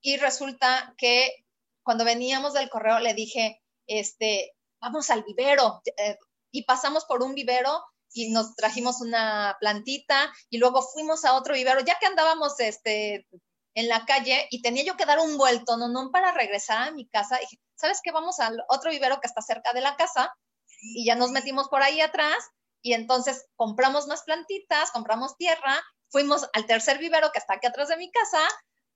[0.00, 1.44] y resulta que
[1.82, 6.18] cuando veníamos del correo le dije, este, vamos al vivero eh,
[6.50, 7.82] y pasamos por un vivero
[8.12, 13.26] y nos trajimos una plantita y luego fuimos a otro vivero, ya que andábamos este,
[13.74, 16.90] en la calle y tenía yo que dar un vuelto, no, no, para regresar a
[16.90, 17.40] mi casa.
[17.42, 18.10] Y ¿sabes qué?
[18.10, 20.34] Vamos al otro vivero que está cerca de la casa
[20.80, 22.36] y ya nos metimos por ahí atrás
[22.82, 27.88] y entonces compramos más plantitas, compramos tierra, fuimos al tercer vivero que está aquí atrás
[27.88, 28.40] de mi casa,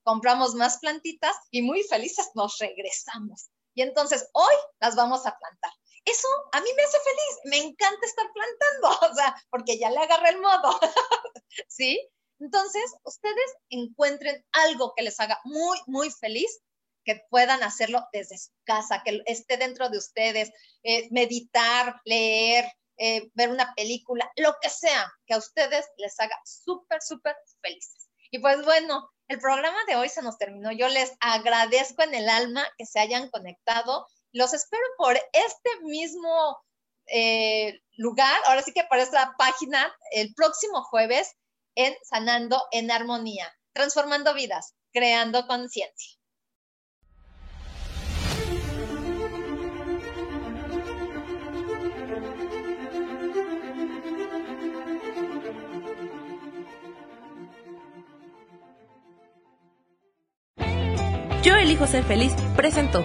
[0.02, 3.50] compramos más plantitas y muy felices nos regresamos.
[3.74, 5.72] Y entonces hoy las vamos a plantar.
[6.04, 9.98] Eso a mí me hace feliz, me encanta estar plantando, o sea, porque ya le
[9.98, 10.78] agarré el modo,
[11.68, 12.00] ¿sí?
[12.40, 16.60] Entonces, ustedes encuentren algo que les haga muy, muy feliz,
[17.04, 20.50] que puedan hacerlo desde su casa, que esté dentro de ustedes,
[20.82, 22.64] eh, meditar, leer,
[22.96, 28.08] eh, ver una película, lo que sea, que a ustedes les haga súper, súper felices.
[28.30, 30.72] Y pues bueno, el programa de hoy se nos terminó.
[30.72, 36.58] Yo les agradezco en el alma que se hayan conectado los espero por este mismo
[37.06, 41.30] eh, lugar, ahora sí que por esta página, el próximo jueves
[41.74, 46.18] en Sanando en Armonía, transformando vidas, creando conciencia.
[61.42, 63.04] Yo elijo ser feliz, presentó.